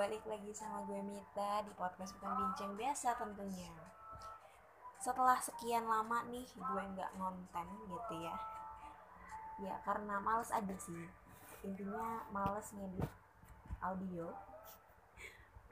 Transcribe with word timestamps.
balik 0.00 0.24
lagi 0.24 0.48
sama 0.56 0.80
gue 0.88 0.96
Mita 1.04 1.60
di 1.60 1.76
podcast 1.76 2.16
bukan 2.16 2.32
bincang 2.40 2.72
biasa 2.72 3.20
tentunya. 3.20 3.68
Setelah 4.96 5.36
sekian 5.44 5.84
lama 5.84 6.24
nih 6.32 6.48
gue 6.56 6.82
nggak 6.96 7.20
ngonten 7.20 7.68
gitu 7.84 8.14
ya. 8.24 8.32
Ya 9.60 9.76
karena 9.84 10.16
males 10.24 10.48
aja 10.56 10.72
sih. 10.80 11.04
Intinya 11.68 12.24
males 12.32 12.72
ngedit 12.72 13.12
audio. 13.84 14.32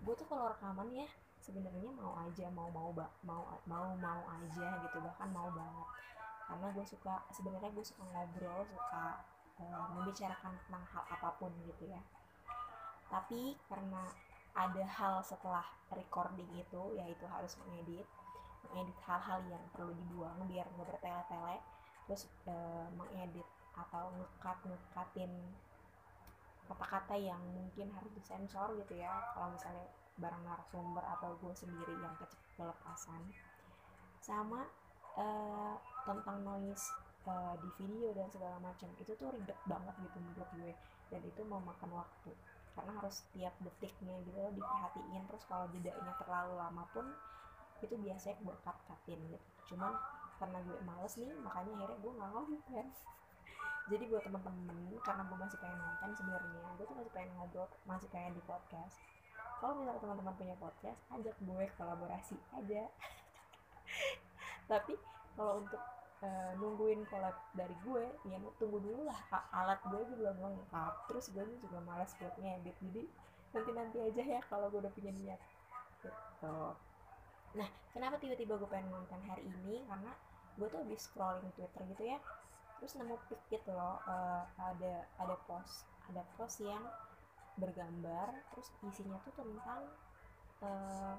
Gue 0.04 0.12
tuh 0.12 0.28
kalau 0.28 0.52
rekaman 0.52 0.92
ya 0.92 1.08
sebenarnya 1.40 1.88
mau 1.96 2.12
aja 2.20 2.52
mau 2.52 2.68
mau 2.68 2.92
mau 3.24 3.56
mau 3.64 3.96
mau 3.96 4.20
aja 4.28 4.76
gitu. 4.84 4.96
Bahkan 5.08 5.28
mau 5.32 5.48
banget. 5.56 5.88
Karena 6.44 6.68
gue 6.76 6.84
suka 6.84 7.24
sebenarnya 7.32 7.72
gue 7.72 7.80
suka 7.80 8.04
ngobrol 8.04 8.60
suka 8.76 9.24
uh, 9.56 9.88
membicarakan 9.96 10.52
tentang 10.68 10.84
hal 10.92 11.04
apa 11.16 11.32
pun 11.40 11.48
gitu 11.64 11.88
ya 11.88 12.04
tapi 13.08 13.56
karena 13.68 14.04
ada 14.52 14.84
hal 14.84 15.14
setelah 15.24 15.64
recording 15.94 16.48
itu 16.56 16.82
yaitu 16.98 17.24
harus 17.30 17.56
mengedit 17.64 18.04
mengedit 18.68 18.98
hal-hal 19.06 19.40
yang 19.48 19.64
perlu 19.72 19.92
dibuang 19.94 20.44
biar 20.50 20.66
nggak 20.76 20.88
bertele-tele. 20.92 21.56
Terus 22.04 22.28
uh, 22.48 22.88
mengedit 22.96 23.46
atau 23.72 24.12
ngekat 24.12 24.58
ngekatin 24.66 25.32
kata-kata 26.68 27.16
yang 27.16 27.40
mungkin 27.54 27.88
harus 27.96 28.12
disensor 28.12 28.76
gitu 28.76 29.00
ya. 29.00 29.12
Kalau 29.32 29.54
misalnya 29.54 29.88
barang 30.18 30.42
narasumber 30.44 31.04
atau 31.16 31.38
gue 31.40 31.54
sendiri 31.56 31.94
yang 32.02 32.12
kelepasan. 32.58 33.22
Sama 34.20 34.68
uh, 35.16 35.76
tentang 36.04 36.44
noise 36.44 36.92
uh, 37.24 37.56
di 37.56 37.68
video 37.80 38.12
dan 38.12 38.28
segala 38.28 38.60
macam. 38.60 38.90
Itu 39.00 39.16
tuh 39.16 39.32
ribet 39.32 39.56
banget 39.64 39.94
gitu 40.02 40.18
menurut 40.20 40.50
gue. 40.60 40.72
Dan 41.08 41.20
itu 41.24 41.40
mau 41.48 41.62
makan 41.64 42.04
waktu 42.04 42.36
karena 42.78 42.92
harus 43.02 43.26
setiap 43.26 43.54
detiknya 43.58 44.14
gitu 44.22 44.38
diperhatiin. 44.54 45.22
Terus 45.26 45.42
kalau 45.50 45.66
jedanya 45.74 46.14
terlalu 46.22 46.54
lama 46.54 46.86
pun 46.94 47.06
itu 47.82 47.94
biasanya 47.98 48.38
gue 48.38 48.56
cut 48.62 48.78
cutin 48.86 49.18
gitu. 49.26 49.46
Cuman 49.74 49.98
karena 50.38 50.58
gue 50.62 50.78
males 50.86 51.14
nih 51.18 51.34
makanya 51.42 51.72
akhirnya 51.82 51.98
gue 51.98 52.12
nggak 52.14 52.30
kan 52.30 52.46
jadi 53.90 54.04
buat 54.06 54.22
temen-temen 54.22 54.78
karena 55.02 55.22
gue 55.26 55.38
masih 55.42 55.58
pengen 55.58 55.78
nonton 55.82 56.10
sebenarnya 56.14 56.62
gue 56.78 56.84
tuh 56.86 56.94
masih 56.94 57.12
pengen 57.16 57.30
ngobrol 57.34 57.66
masih 57.90 58.08
pengen 58.14 58.32
di 58.38 58.42
podcast. 58.46 58.96
Kalau 59.58 59.74
misalnya 59.82 59.98
teman-teman 59.98 60.34
punya 60.38 60.54
podcast 60.62 61.00
ajak 61.10 61.34
gue 61.42 61.64
kolaborasi 61.74 62.36
aja. 62.54 62.86
Tapi 64.70 64.94
kalau 65.34 65.66
untuk 65.66 65.82
uh, 66.22 66.52
nungguin 66.58 67.06
collab 67.06 67.36
dari 67.54 67.74
gue 67.86 68.04
ya 68.28 68.36
tunggu 68.58 68.78
dulu 68.82 69.06
lah 69.06 69.18
alat 69.54 69.80
gue 69.86 70.02
juga 70.16 70.34
belum 70.34 70.58
lengkap 70.58 70.92
terus 71.10 71.30
gue 71.30 71.44
juga 71.62 71.78
malas 71.84 72.14
buat 72.18 72.34
ngedit 72.38 72.76
jadi 72.82 73.02
nanti 73.48 73.70
nanti 73.72 73.96
aja 74.02 74.22
ya 74.38 74.40
kalau 74.52 74.68
gue 74.68 74.80
udah 74.84 74.92
punya 74.92 75.08
niat. 75.14 75.40
Gitu. 76.04 76.58
Nah 77.56 77.68
kenapa 77.96 78.20
tiba-tiba 78.20 78.60
gue 78.60 78.68
pengen 78.68 78.92
nonton 78.92 79.20
hari 79.24 79.42
ini? 79.48 79.80
Karena 79.88 80.12
gue 80.58 80.66
tuh 80.66 80.78
habis 80.82 81.06
scrolling 81.06 81.48
twitter 81.54 81.82
gitu 81.94 82.04
ya 82.10 82.18
terus 82.78 82.94
nemu 82.98 83.14
pic 83.30 83.40
gitu 83.50 83.70
loh 83.74 83.98
uh, 84.06 84.46
ada 84.58 85.06
ada 85.18 85.34
post 85.46 85.86
ada 86.10 86.22
post 86.38 86.62
yang 86.62 86.82
bergambar 87.58 88.30
terus 88.54 88.70
isinya 88.86 89.18
tuh 89.26 89.34
tentang 89.34 89.82
uh, 90.62 91.18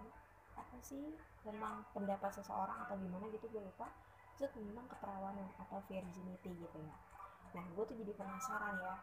apa 0.56 0.76
sih 0.84 1.16
tentang 1.44 1.84
pendapat 1.92 2.32
seseorang 2.36 2.84
atau 2.88 2.96
gimana 2.96 3.28
gitu 3.32 3.48
gue 3.52 3.64
lupa 3.64 3.88
itu 4.40 4.48
tentang 4.56 4.88
keperawanan 4.88 5.52
atau 5.60 5.84
virginity 5.92 6.56
gitu 6.56 6.80
ya. 6.80 6.96
Nah 7.52 7.66
gue 7.76 7.84
tuh 7.84 7.96
jadi 8.00 8.16
penasaran 8.16 8.80
ya 8.80 8.96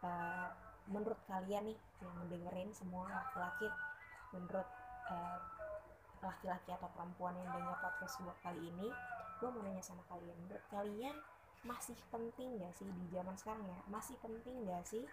uh, 0.00 0.48
menurut 0.88 1.20
kalian 1.28 1.68
nih 1.68 1.78
yang 2.00 2.16
dengerin 2.32 2.72
semua 2.72 3.04
laki-laki 3.04 3.68
menurut 4.32 4.64
uh, 5.12 5.38
laki-laki 6.24 6.72
atau 6.72 6.88
perempuan 6.96 7.36
yang 7.36 7.52
denger 7.52 7.76
podcast 7.84 8.16
gue 8.24 8.34
kali 8.40 8.64
ini 8.64 8.88
gue 9.38 9.48
mau 9.52 9.60
nanya 9.60 9.84
sama 9.84 10.00
kalian 10.08 10.34
menurut 10.48 10.64
kalian 10.72 11.16
masih 11.68 11.94
penting 12.08 12.56
gak 12.56 12.72
sih 12.80 12.88
di 12.88 13.04
zaman 13.12 13.36
sekarang 13.36 13.68
ya? 13.68 13.78
Masih 13.92 14.16
penting 14.24 14.64
gak 14.64 14.88
sih 14.88 15.04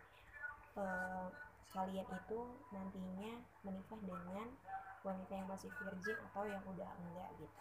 uh, 0.79 1.27
kalian 1.75 2.07
itu 2.07 2.39
nantinya 2.71 3.43
menikah 3.67 3.99
dengan 3.99 4.47
wanita 5.03 5.33
yang 5.35 5.49
masih 5.51 5.67
virgin 5.83 6.15
atau 6.31 6.47
yang 6.47 6.63
udah 6.63 6.87
enggak 6.87 7.29
gitu 7.43 7.59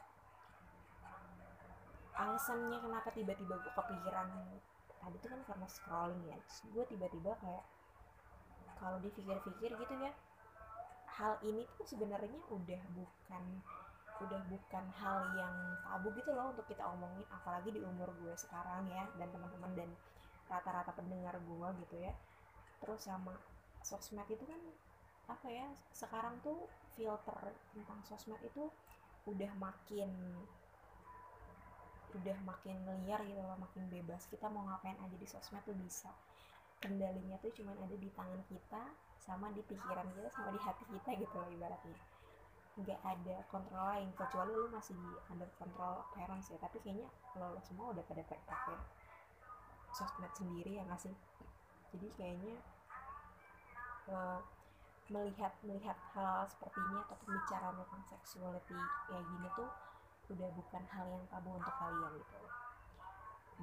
alasannya 2.15 2.79
kenapa 2.79 3.11
tiba-tiba 3.11 3.59
gue 3.59 3.73
kepikiran 3.75 4.29
tadi 5.03 5.17
tuh 5.21 5.29
kan 5.35 5.41
karena 5.45 5.67
scrolling 5.69 6.23
ya. 6.31 6.37
Terus 6.47 6.59
gue 6.71 6.85
tiba-tiba 6.95 7.35
kayak 7.43 7.65
kalau 8.79 8.99
dipikir-pikir 9.01 9.71
gitu 9.75 9.95
ya 10.03 10.13
hal 11.15 11.39
ini 11.47 11.63
tuh 11.79 11.87
sebenarnya 11.87 12.43
udah 12.51 12.83
bukan 12.91 13.45
udah 14.23 14.41
bukan 14.47 14.85
hal 14.99 15.19
yang 15.39 15.55
tabu 15.83 16.11
gitu 16.15 16.31
loh 16.35 16.55
untuk 16.55 16.67
kita 16.71 16.83
omongin 16.87 17.27
apalagi 17.31 17.71
di 17.71 17.83
umur 17.83 18.11
gue 18.19 18.35
sekarang 18.39 18.87
ya 18.91 19.07
dan 19.19 19.31
teman-teman 19.31 19.73
dan 19.75 19.91
rata-rata 20.51 20.91
pendengar 20.95 21.35
gue 21.39 21.69
gitu 21.87 21.97
ya. 22.03 22.13
Terus 22.83 23.07
sama 23.07 23.35
sosmed 23.83 24.27
itu 24.31 24.43
kan 24.47 24.59
apa 25.25 25.49
ya 25.49 25.67
sekarang 25.95 26.37
tuh 26.45 26.69
filter 26.95 27.55
tentang 27.73 28.01
sosmed 28.07 28.39
itu 28.45 28.69
udah 29.25 29.51
makin 29.57 30.11
udah 32.15 32.37
makin 32.47 32.77
liar 32.87 33.21
gitu 33.27 33.41
loh 33.43 33.59
makin 33.59 33.91
bebas. 33.91 34.31
Kita 34.31 34.47
mau 34.47 34.63
ngapain 34.71 34.97
aja 35.03 35.17
di 35.19 35.27
sosmed 35.27 35.63
tuh 35.67 35.75
bisa. 35.75 36.11
Kendalinya 36.79 37.37
tuh 37.43 37.51
cuman 37.51 37.75
ada 37.81 37.97
di 37.99 38.09
tangan 38.15 38.43
kita 38.47 38.83
sama 39.19 39.49
di 39.57 39.65
pikiran 39.65 40.05
kita 40.15 40.29
sama 40.31 40.53
di 40.53 40.61
hati 40.61 40.85
kita 40.87 41.11
gitu 41.19 41.35
loh 41.35 41.51
ibaratnya. 41.51 41.99
Nggak 42.75 43.01
ada 43.03 43.37
kontrol 43.51 43.85
lain 43.91 44.11
kecuali 44.15 44.53
lu 44.55 44.67
masih 44.71 44.95
di 44.95 45.11
under 45.31 45.51
control 45.59 46.07
parents 46.15 46.51
ya. 46.51 46.59
Tapi 46.63 46.79
kayaknya 46.83 47.09
lo, 47.39 47.59
semua 47.67 47.91
udah 47.91 48.05
pada 48.07 48.23
pakai 48.27 48.79
sosmed 49.95 50.33
sendiri 50.35 50.79
ya 50.79 50.83
nggak 50.87 51.01
sih? 51.03 51.15
Jadi 51.95 52.07
kayaknya 52.19 52.55
uh, 54.11 54.43
melihat 55.11 55.53
melihat 55.63 55.99
hal, 56.17 56.43
-hal 56.43 56.47
seperti 56.49 56.79
ini 56.81 56.97
atau 57.07 57.17
pembicaraan 57.23 57.75
tentang 57.77 58.05
sexuality 58.09 58.79
kayak 59.11 59.25
gini 59.29 59.49
tuh 59.55 59.71
udah 60.33 60.49
bukan 60.57 60.83
hal 60.89 61.07
yang 61.09 61.25
tabu 61.29 61.51
untuk 61.57 61.75
kalian 61.77 62.13
gitu. 62.21 62.41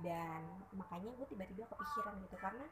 Dan 0.02 0.42
makanya 0.76 1.10
gue 1.16 1.28
tiba-tiba 1.30 1.66
kepikiran 1.70 2.16
gitu. 2.26 2.36
Karena 2.38 2.66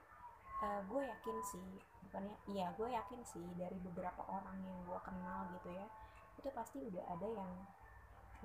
uh, 0.63 0.81
gue 0.85 1.01
yakin 1.03 1.37
sih 1.43 1.67
bukannya 2.09 2.35
iya 2.49 2.73
gue 2.73 2.89
yakin 2.89 3.21
sih 3.21 3.45
dari 3.53 3.77
beberapa 3.85 4.25
orang 4.25 4.57
yang 4.65 4.79
gue 4.81 4.99
kenal 5.05 5.45
gitu 5.53 5.69
ya 5.77 5.85
itu 6.39 6.49
pasti 6.55 6.79
udah 6.81 7.03
ada 7.05 7.27
yang 7.27 7.51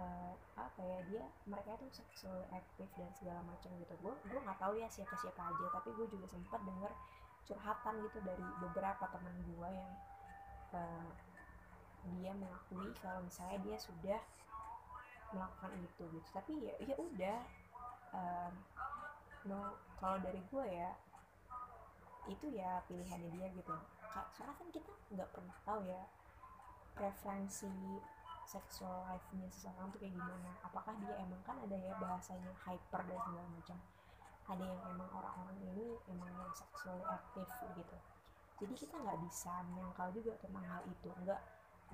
uh, 0.03 0.34
apa 0.59 0.81
ya 0.83 0.99
dia 1.06 1.25
mereka 1.47 1.78
itu 1.78 2.03
seksual 2.03 2.43
aktif 2.50 2.91
dan 2.99 3.10
segala 3.15 3.41
macam 3.47 3.71
gitu. 3.78 3.94
Gue 4.03 4.15
gue 4.27 4.41
nggak 4.43 4.59
tahu 4.59 4.75
ya 4.78 4.91
siapa 4.91 5.15
siapa 5.19 5.41
aja 5.54 5.66
tapi 5.71 5.94
gue 5.94 6.06
juga 6.10 6.27
sempat 6.27 6.60
denger 6.66 6.93
curhatan 7.44 7.94
gitu 8.09 8.19
dari 8.25 8.47
beberapa 8.60 9.04
teman 9.12 9.37
gue 9.44 9.69
yang 9.69 9.93
uh, 10.75 11.09
dia 12.21 12.33
mengakui 12.37 12.91
kalau 13.00 13.25
misalnya 13.25 13.59
dia 13.65 13.77
sudah 13.81 14.21
melakukan 15.34 15.71
itu 15.83 16.03
gitu. 16.15 16.28
Tapi 16.31 16.53
ya 16.62 16.75
ya 16.81 16.97
udah 16.97 17.39
um, 18.15 18.53
no 19.50 19.77
kalau 20.00 20.17
dari 20.22 20.41
gue 20.49 20.67
ya 20.71 20.91
itu 22.31 22.47
ya 22.56 22.81
pilihannya 22.89 23.31
dia 23.37 23.49
gitu. 23.53 23.75
Karena 24.15 24.53
kan 24.55 24.69
kita 24.71 24.91
nggak 25.11 25.28
pernah 25.34 25.56
tahu 25.67 25.81
ya 25.91 26.03
preferensi 26.95 28.00
seksual 28.47 29.09
life-nya 29.11 29.50
seseorang 29.50 29.91
tuh 29.91 29.99
kayak 29.99 30.15
gimana. 30.15 30.50
Apakah 30.62 30.95
dia 31.03 31.15
emang 31.19 31.43
kan 31.43 31.59
ada 31.59 31.77
ya 31.77 31.93
bahasanya 31.99 32.53
hyper 32.65 33.03
dan 33.04 33.19
segala 33.19 33.48
macam. 33.51 33.78
Ada 34.45 34.65
yang 34.65 34.80
emang 34.92 35.10
orang-orang 35.10 35.59
ini 35.72 35.97
emang 36.09 36.30
yang 36.30 36.53
seksual 36.53 37.01
aktif 37.09 37.48
gitu. 37.75 37.97
Jadi 38.63 38.75
kita 38.78 38.95
nggak 39.03 39.19
bisa 39.27 39.53
menyangkal 39.72 40.09
juga 40.15 40.33
tentang 40.39 40.65
hal 40.69 40.83
itu. 40.87 41.10
Nggak 41.25 41.41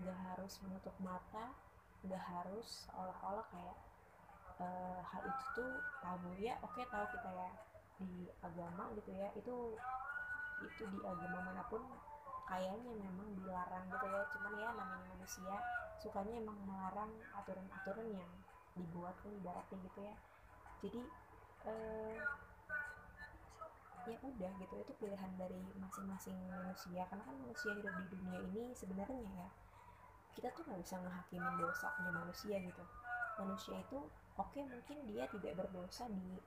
nggak 0.00 0.18
harus 0.32 0.52
menutup 0.62 0.94
mata 1.00 1.54
nggak 2.00 2.22
harus 2.24 2.88
seolah-olah 2.88 3.44
kayak 3.52 3.76
uh, 4.60 5.00
hal 5.04 5.22
itu 5.24 5.44
tuh 5.56 5.72
tabu 6.00 6.30
ya. 6.40 6.56
Oke 6.64 6.80
okay, 6.80 6.84
tahu 6.88 7.04
kita 7.12 7.30
ya 7.32 7.50
di 8.00 8.24
agama 8.40 8.88
gitu 8.96 9.12
ya 9.12 9.28
itu 9.36 9.76
itu 10.64 10.82
di 10.88 10.98
agama 11.04 11.52
mana 11.52 11.62
pun 11.68 11.84
kayaknya 12.48 12.92
memang 12.92 13.28
dilarang 13.36 13.84
gitu 13.92 14.06
ya. 14.08 14.22
Cuman 14.32 14.52
ya 14.56 14.68
namanya 14.72 15.06
manusia 15.16 15.56
sukanya 16.00 16.34
emang 16.40 16.56
melarang 16.64 17.12
aturan-aturan 17.36 18.08
yang 18.16 18.30
dibuat 18.76 19.12
kan 19.20 19.32
ibaratnya 19.36 19.76
gitu 19.84 20.00
ya. 20.00 20.14
Jadi 20.80 21.00
uh, 21.68 22.18
ya 24.08 24.16
udah 24.16 24.52
gitu 24.64 24.74
itu 24.80 24.92
pilihan 24.96 25.32
dari 25.36 25.60
masing-masing 25.76 26.36
manusia. 26.48 27.04
Karena 27.04 27.22
kan 27.28 27.36
manusia 27.36 27.76
hidup 27.76 27.92
di 27.92 28.06
dunia 28.16 28.40
ini 28.48 28.72
sebenarnya 28.72 29.20
ya 29.28 29.48
kita 30.36 30.48
tuh 30.54 30.62
nggak 30.66 30.80
bisa 30.82 30.96
ngehakimin 31.00 31.54
dosanya 31.58 32.10
manusia 32.10 32.56
gitu. 32.58 32.84
Manusia 33.40 33.76
itu 33.80 33.98
oke 34.38 34.50
okay, 34.50 34.62
mungkin 34.64 34.98
dia 35.08 35.24
tidak 35.28 35.52
berdosa 35.58 36.06
di 36.10 36.38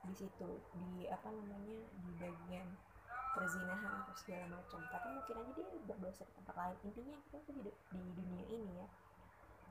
di 0.00 0.14
situ 0.16 0.50
di 0.72 1.04
apa 1.12 1.28
namanya 1.28 1.78
di 2.00 2.10
bagian 2.16 2.68
perzinahan 3.36 4.02
atau 4.04 4.14
segala 4.18 4.58
macam. 4.58 4.80
Tapi 4.90 5.08
mungkin 5.14 5.34
aja 5.38 5.52
dia 5.54 5.66
berdosa 5.86 6.22
di 6.26 6.32
tempat 6.34 6.54
lain. 6.58 6.76
Intinya 6.86 7.16
kita 7.28 7.38
tuh 7.46 7.54
hidup 7.62 7.76
di 7.94 8.02
dunia 8.16 8.44
ini 8.50 8.70
ya. 8.80 8.88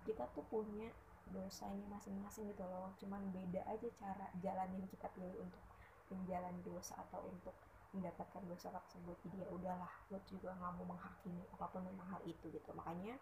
Kita 0.08 0.24
tuh 0.32 0.46
punya 0.48 0.88
dosanya 1.30 1.86
masing-masing 1.92 2.50
gitu 2.56 2.64
loh. 2.66 2.96
Cuman 2.98 3.22
beda 3.36 3.62
aja 3.68 3.88
cara 4.00 4.28
jalan 4.40 4.70
yang 4.80 4.88
kita 4.88 5.08
pilih 5.14 5.36
untuk 5.44 5.62
menjalani 6.10 6.62
dosa 6.66 6.98
atau 6.98 7.22
untuk 7.30 7.54
mendapatkan 7.94 8.42
dosa 8.46 8.70
tersebut. 8.70 9.18
Jadi 9.26 9.46
ya 9.46 9.48
udahlah 9.50 9.92
lo 10.14 10.20
juga 10.30 10.54
nggak 10.56 10.72
mau 10.78 10.86
menghakimi 10.96 11.44
apa 11.54 11.66
pun 11.70 11.82
tentang 11.86 12.10
hal 12.10 12.22
itu 12.26 12.46
gitu. 12.50 12.70
Makanya 12.74 13.18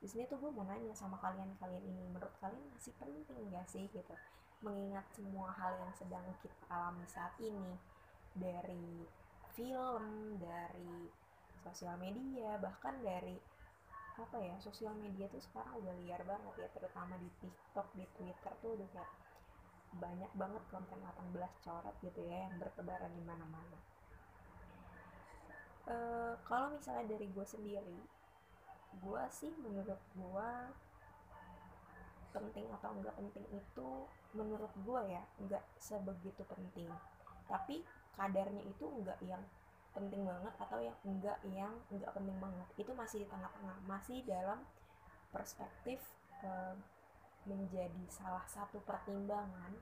di 0.00 0.06
sini 0.08 0.24
tuh 0.26 0.40
gue 0.40 0.50
mau 0.52 0.64
nanya 0.64 0.96
sama 0.96 1.20
kalian 1.20 1.52
kalian 1.60 1.84
ini 1.84 2.02
menurut 2.08 2.32
kalian 2.40 2.64
masih 2.72 2.96
penting 2.96 3.52
gak 3.52 3.68
sih 3.68 3.84
gitu 3.92 4.14
mengingat 4.64 5.04
semua 5.12 5.52
hal 5.52 5.76
yang 5.76 5.92
sedang 5.96 6.24
kita 6.40 6.56
alami 6.72 7.04
saat 7.04 7.32
ini 7.40 7.76
dari 8.32 9.04
film 9.52 10.36
dari 10.40 11.08
sosial 11.60 12.00
media 12.00 12.56
bahkan 12.56 12.96
dari 13.04 13.36
apa 14.16 14.36
ya 14.36 14.56
sosial 14.60 14.92
media 15.00 15.28
tuh 15.32 15.40
sekarang 15.40 15.80
udah 15.80 15.94
liar 16.04 16.20
banget 16.24 16.54
ya 16.64 16.68
terutama 16.76 17.16
di 17.16 17.28
TikTok 17.40 17.88
di 17.96 18.04
Twitter 18.16 18.52
tuh 18.60 18.76
udah 18.76 18.88
kayak 18.92 19.12
banyak 19.96 20.32
banget 20.38 20.62
konten 20.70 20.98
18 21.02 21.64
coret 21.66 21.96
gitu 22.04 22.20
ya 22.28 22.46
yang 22.46 22.54
bertebaran 22.62 23.10
di 23.10 23.24
mana-mana. 23.26 23.78
Uh, 25.90 26.34
kalau 26.46 26.70
misalnya 26.70 27.10
dari 27.10 27.26
gue 27.26 27.42
sendiri, 27.42 27.98
gue 28.98 29.22
sih 29.30 29.52
menurut 29.62 30.00
gue 30.16 30.50
penting 32.30 32.66
atau 32.78 32.94
enggak 32.94 33.14
penting 33.18 33.46
itu 33.50 33.90
menurut 34.34 34.70
gue 34.86 35.00
ya 35.10 35.22
enggak 35.42 35.62
sebegitu 35.82 36.42
penting. 36.46 36.90
Tapi 37.50 37.82
kadarnya 38.14 38.62
itu 38.62 38.84
enggak 38.86 39.18
yang 39.22 39.42
penting 39.90 40.22
banget 40.22 40.54
atau 40.62 40.78
yang 40.78 40.94
enggak 41.02 41.38
yang 41.50 41.74
enggak 41.90 42.14
penting 42.14 42.38
banget 42.38 42.68
itu 42.78 42.92
masih 42.94 43.26
di 43.26 43.26
tengah-tengah 43.26 43.76
masih 43.90 44.22
dalam 44.22 44.62
perspektif 45.34 45.98
e, 46.46 46.50
menjadi 47.46 48.04
salah 48.06 48.46
satu 48.46 48.78
pertimbangan 48.86 49.74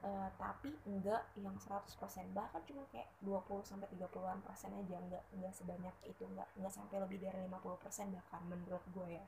e, 0.00 0.10
tapi 0.40 0.70
enggak 0.88 1.22
yang 1.36 1.56
100% 1.56 1.86
bahkan 2.32 2.62
cuma 2.64 2.84
kayak 2.92 3.08
20 3.22 3.64
sampai 3.64 3.88
30-an 3.94 4.40
persen 4.44 4.72
aja. 4.76 4.96
Enggak 5.00 5.24
enggak 5.36 5.52
sebanyak 5.54 5.94
itu. 6.08 6.22
Enggak 6.26 6.48
enggak 6.56 6.72
sampai 6.72 6.96
lebih 7.00 7.18
dari 7.20 7.40
50% 7.46 8.16
bahkan 8.16 8.42
menurut 8.48 8.84
gue 8.92 9.08
ya 9.20 9.24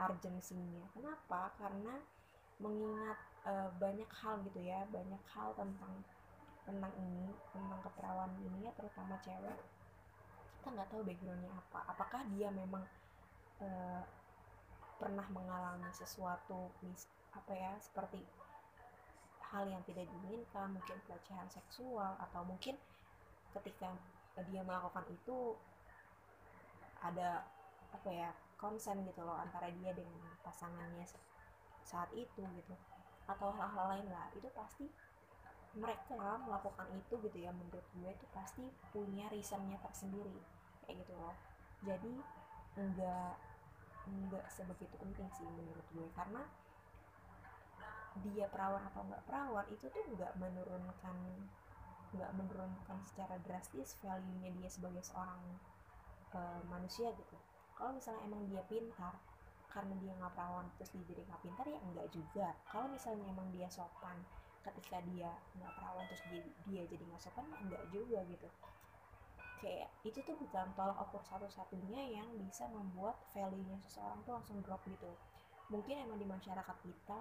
urgensinya 0.00 0.88
kenapa? 0.96 1.52
Karena 1.60 1.94
mengingat 2.60 3.18
e, 3.46 3.52
banyak 3.78 4.10
hal 4.10 4.34
gitu 4.46 4.60
ya. 4.62 4.84
Banyak 4.90 5.22
hal 5.34 5.54
tentang 5.54 5.92
tentang 6.68 6.92
ini 7.00 7.32
tentang 7.50 7.80
keperawanan 7.82 8.38
ini 8.38 8.68
ya 8.68 8.72
terutama 8.78 9.18
cewek. 9.24 9.58
Kita 10.60 10.68
nggak 10.76 10.88
tahu 10.92 11.02
backgroundnya 11.02 11.50
apa. 11.56 11.80
Apakah 11.88 12.20
dia 12.30 12.52
memang 12.52 12.84
uh, 13.64 14.02
pernah 15.00 15.24
mengalami 15.32 15.88
sesuatu 15.96 16.68
mis 16.84 17.08
apa 17.32 17.52
ya 17.56 17.72
seperti 17.80 18.20
hal 19.50 19.66
yang 19.66 19.82
tidak 19.82 20.06
diinginkan 20.06 20.70
mungkin 20.70 20.96
pelecehan 21.06 21.48
seksual 21.50 22.14
atau 22.22 22.46
mungkin 22.46 22.78
ketika 23.50 23.90
dia 24.46 24.62
melakukan 24.62 25.04
itu 25.10 25.58
ada 27.02 27.42
apa 27.90 28.08
ya 28.08 28.30
konsen 28.54 29.02
gitu 29.02 29.26
loh 29.26 29.34
antara 29.34 29.66
dia 29.74 29.90
dengan 29.90 30.22
pasangannya 30.46 31.02
saat 31.82 32.10
itu 32.14 32.42
gitu. 32.44 32.74
Atau 33.26 33.50
hal-hal 33.50 33.98
lain 33.98 34.06
lah 34.12 34.30
itu 34.38 34.46
pasti 34.54 34.86
mereka 35.74 36.38
melakukan 36.46 36.86
itu 36.94 37.14
gitu 37.30 37.38
ya 37.38 37.50
menurut 37.54 37.86
gue 37.94 38.10
itu 38.10 38.26
pasti 38.34 38.64
punya 38.90 39.30
reasonnya 39.30 39.78
tersendiri 39.82 40.38
kayak 40.86 41.02
gitu 41.02 41.14
loh. 41.18 41.34
Jadi 41.82 42.14
enggak 42.78 43.34
enggak 44.06 44.46
sebegitu 44.50 44.94
penting 44.98 45.26
sih 45.34 45.46
menurut 45.46 45.86
gue 45.90 46.06
karena 46.14 46.42
dia 48.26 48.50
perawan 48.50 48.82
atau 48.90 49.06
enggak 49.06 49.22
perawan 49.24 49.66
itu 49.70 49.86
tuh 49.86 50.02
enggak 50.10 50.34
menurunkan 50.36 51.16
enggak 52.10 52.30
menurunkan 52.34 52.98
secara 53.06 53.38
drastis 53.46 53.94
value-nya 54.02 54.50
dia 54.58 54.68
sebagai 54.68 55.02
seorang 55.06 55.38
uh, 56.34 56.62
manusia 56.66 57.14
gitu. 57.14 57.36
Kalau 57.78 57.94
misalnya 57.96 58.22
emang 58.26 58.42
dia 58.50 58.62
pintar 58.66 59.14
karena 59.70 59.94
dia 60.02 60.12
nggak 60.18 60.34
perawan 60.34 60.66
terus 60.74 60.90
dia 60.90 61.04
jadi 61.06 61.22
nggak 61.30 61.42
pintar 61.46 61.66
ya 61.70 61.78
enggak 61.86 62.06
juga. 62.10 62.48
Kalau 62.66 62.90
misalnya 62.90 63.24
emang 63.30 63.48
dia 63.54 63.70
sopan 63.70 64.18
ketika 64.60 65.00
dia 65.14 65.30
nggak 65.56 65.72
perawan 65.78 66.04
terus 66.10 66.22
dia, 66.28 66.42
dia 66.68 66.82
jadi 66.90 67.02
nggak 67.06 67.22
sopan 67.22 67.46
ya 67.46 67.56
enggak 67.62 67.84
juga 67.94 68.18
gitu. 68.26 68.48
Kayak 69.60 69.88
itu 70.02 70.18
tuh 70.24 70.34
bukan 70.40 70.66
tolak 70.74 70.98
ukur 70.98 71.22
satu-satunya 71.22 72.16
yang 72.16 72.28
bisa 72.42 72.66
membuat 72.72 73.20
value-nya 73.30 73.76
seseorang 73.86 74.18
tuh 74.26 74.34
langsung 74.34 74.58
drop 74.66 74.82
gitu. 74.88 75.12
Mungkin 75.70 76.02
emang 76.02 76.18
di 76.18 76.26
masyarakat 76.26 76.76
kita 76.82 77.20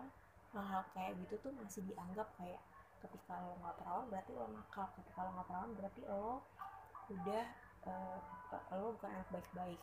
hal-hal 0.54 0.84
kayak 0.98 1.14
gitu 1.26 1.36
tuh 1.42 1.52
masih 1.58 1.86
dianggap 1.86 2.28
kayak 2.38 2.62
ketika 3.00 3.40
lo 3.40 3.56
nggak 3.64 3.76
perawan 3.80 4.06
berarti 4.12 4.32
lo 4.36 4.48
nakal. 4.52 4.88
Ketika 4.98 5.20
lo 5.26 5.30
nggak 5.38 5.48
perawan 5.48 5.72
berarti 5.78 6.02
lo 6.08 6.44
udah 7.10 7.46
uh, 7.90 8.76
lo 8.76 8.88
bukan 8.98 9.10
anak 9.14 9.30
baik-baik. 9.34 9.82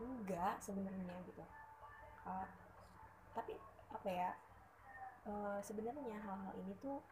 Enggak 0.00 0.54
sebenarnya 0.62 1.16
gitu. 1.28 1.44
Uh, 2.24 2.48
tapi 3.34 3.58
apa 3.92 4.08
ya 4.08 4.30
uh, 5.28 5.58
sebenarnya 5.60 6.18
hal-hal 6.22 6.54
ini 6.62 6.74
tuh 6.80 7.02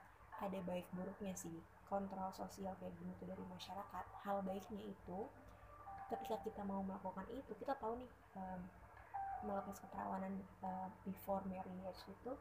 ada 0.40 0.58
baik 0.66 0.86
buruknya 0.94 1.34
sih. 1.36 1.62
Kontrol 1.86 2.32
sosial 2.32 2.72
kayak 2.80 2.96
gini 2.96 3.12
tuh 3.20 3.28
dari 3.28 3.44
masyarakat. 3.52 4.04
Hal 4.24 4.40
baiknya 4.42 4.80
itu 4.80 5.28
ketika 6.08 6.36
kita 6.44 6.62
mau 6.64 6.80
melakukan 6.84 7.24
itu 7.32 7.52
kita 7.56 7.76
tahu 7.80 7.96
nih 8.00 8.10
um, 8.36 8.60
melakukan 9.44 9.76
keperawanan 9.86 10.34
uh, 10.62 10.88
before 11.06 11.42
marriage 11.46 12.02
itu 12.08 12.32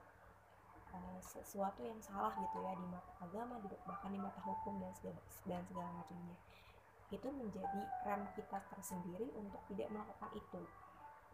uh, 0.93 1.19
sesuatu 1.21 1.81
yang 1.81 1.99
salah 2.01 2.33
gitu 2.37 2.57
ya 2.61 2.73
di 2.77 2.85
mata 2.89 3.11
agama 3.21 3.57
bahkan 3.85 4.09
di 4.13 4.19
mata 4.19 4.39
hukum 4.43 4.79
dan 4.81 4.91
segala, 4.97 5.21
dan 5.47 5.61
segala 5.67 5.89
macamnya. 6.01 6.37
Itu 7.11 7.27
menjadi 7.27 7.81
rem 8.07 8.23
kita 8.37 8.57
tersendiri 8.71 9.27
untuk 9.35 9.59
tidak 9.67 9.91
melakukan 9.91 10.31
itu. 10.37 10.61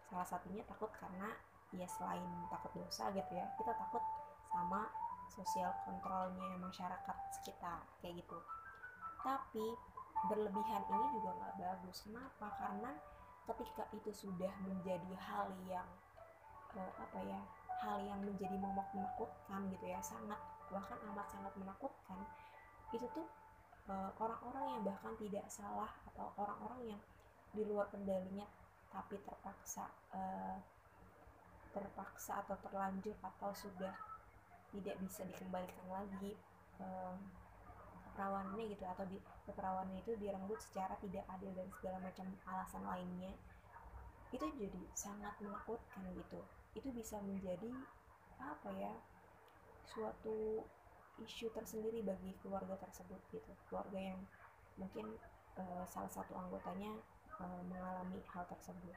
Salah 0.10 0.28
satunya 0.28 0.64
takut 0.66 0.90
karena 0.98 1.36
ya 1.76 1.86
selain 1.86 2.24
takut 2.48 2.72
dosa 2.80 3.12
gitu 3.12 3.32
ya 3.36 3.44
kita 3.60 3.76
takut 3.76 4.00
sama 4.48 4.88
sosial 5.28 5.76
kontrolnya 5.84 6.56
masyarakat 6.64 7.18
sekitar 7.40 7.84
kayak 8.00 8.24
gitu. 8.24 8.40
Tapi 9.22 9.66
berlebihan 10.32 10.84
ini 10.90 11.08
juga 11.20 11.32
nggak 11.38 11.56
bagus. 11.62 12.08
Kenapa? 12.08 12.48
Karena 12.58 12.92
ketika 13.48 13.88
itu 13.96 14.12
sudah 14.12 14.52
menjadi 14.64 15.12
hal 15.16 15.48
yang 15.68 15.88
uh, 16.76 16.92
apa 17.00 17.20
ya 17.24 17.40
hal 17.80 17.98
yang 18.04 18.20
menjadi 18.20 18.58
momok 18.60 18.90
menakutkan 18.92 19.70
gitu 19.72 19.86
ya 19.88 20.00
sangat 20.04 20.40
bahkan 20.68 21.00
amat 21.14 21.28
sangat 21.32 21.54
menakutkan 21.56 22.20
itu 22.92 23.08
tuh 23.16 23.28
uh, 23.88 24.12
orang-orang 24.20 24.66
yang 24.76 24.82
bahkan 24.84 25.14
tidak 25.16 25.46
salah 25.48 25.92
atau 26.12 26.32
orang-orang 26.36 26.96
yang 26.96 27.02
di 27.56 27.64
luar 27.64 27.88
kendalinya 27.88 28.44
tapi 28.92 29.20
terpaksa 29.24 29.88
uh, 30.12 30.60
terpaksa 31.72 32.44
atau 32.44 32.58
terlanjur 32.64 33.16
atau 33.22 33.52
sudah 33.54 33.94
tidak 34.74 34.96
bisa 35.00 35.24
dikembalikan 35.24 35.88
lagi 35.88 36.36
um, 36.82 37.16
keperawanannya 38.10 38.66
gitu 38.76 38.84
atau 38.84 39.06
di 39.08 39.18
keperawanannya 39.48 40.04
itu 40.04 40.14
direnggut 40.20 40.60
secara 40.60 41.00
tidak 41.00 41.24
adil 41.32 41.56
dan 41.56 41.68
segala 41.80 41.98
macam 42.04 42.28
alasan 42.46 42.84
lainnya. 42.84 43.32
Itu 44.36 44.46
jadi 44.60 44.82
sangat 44.92 45.40
menakutkan 45.40 46.04
gitu. 46.12 46.44
Itu 46.76 46.92
bisa 46.92 47.24
menjadi 47.24 47.72
apa 48.38 48.70
ya 48.76 48.94
suatu 49.88 50.68
isu 51.24 51.50
tersendiri 51.56 52.04
bagi 52.04 52.36
keluarga 52.44 52.76
tersebut 52.84 53.18
gitu. 53.32 53.52
Keluarga 53.72 53.98
yang 53.98 54.20
mungkin 54.76 55.16
uh, 55.58 55.88
salah 55.88 56.12
satu 56.12 56.36
anggotanya 56.36 56.94
uh, 57.40 57.62
mengalami 57.66 58.20
hal 58.36 58.46
tersebut. 58.52 58.94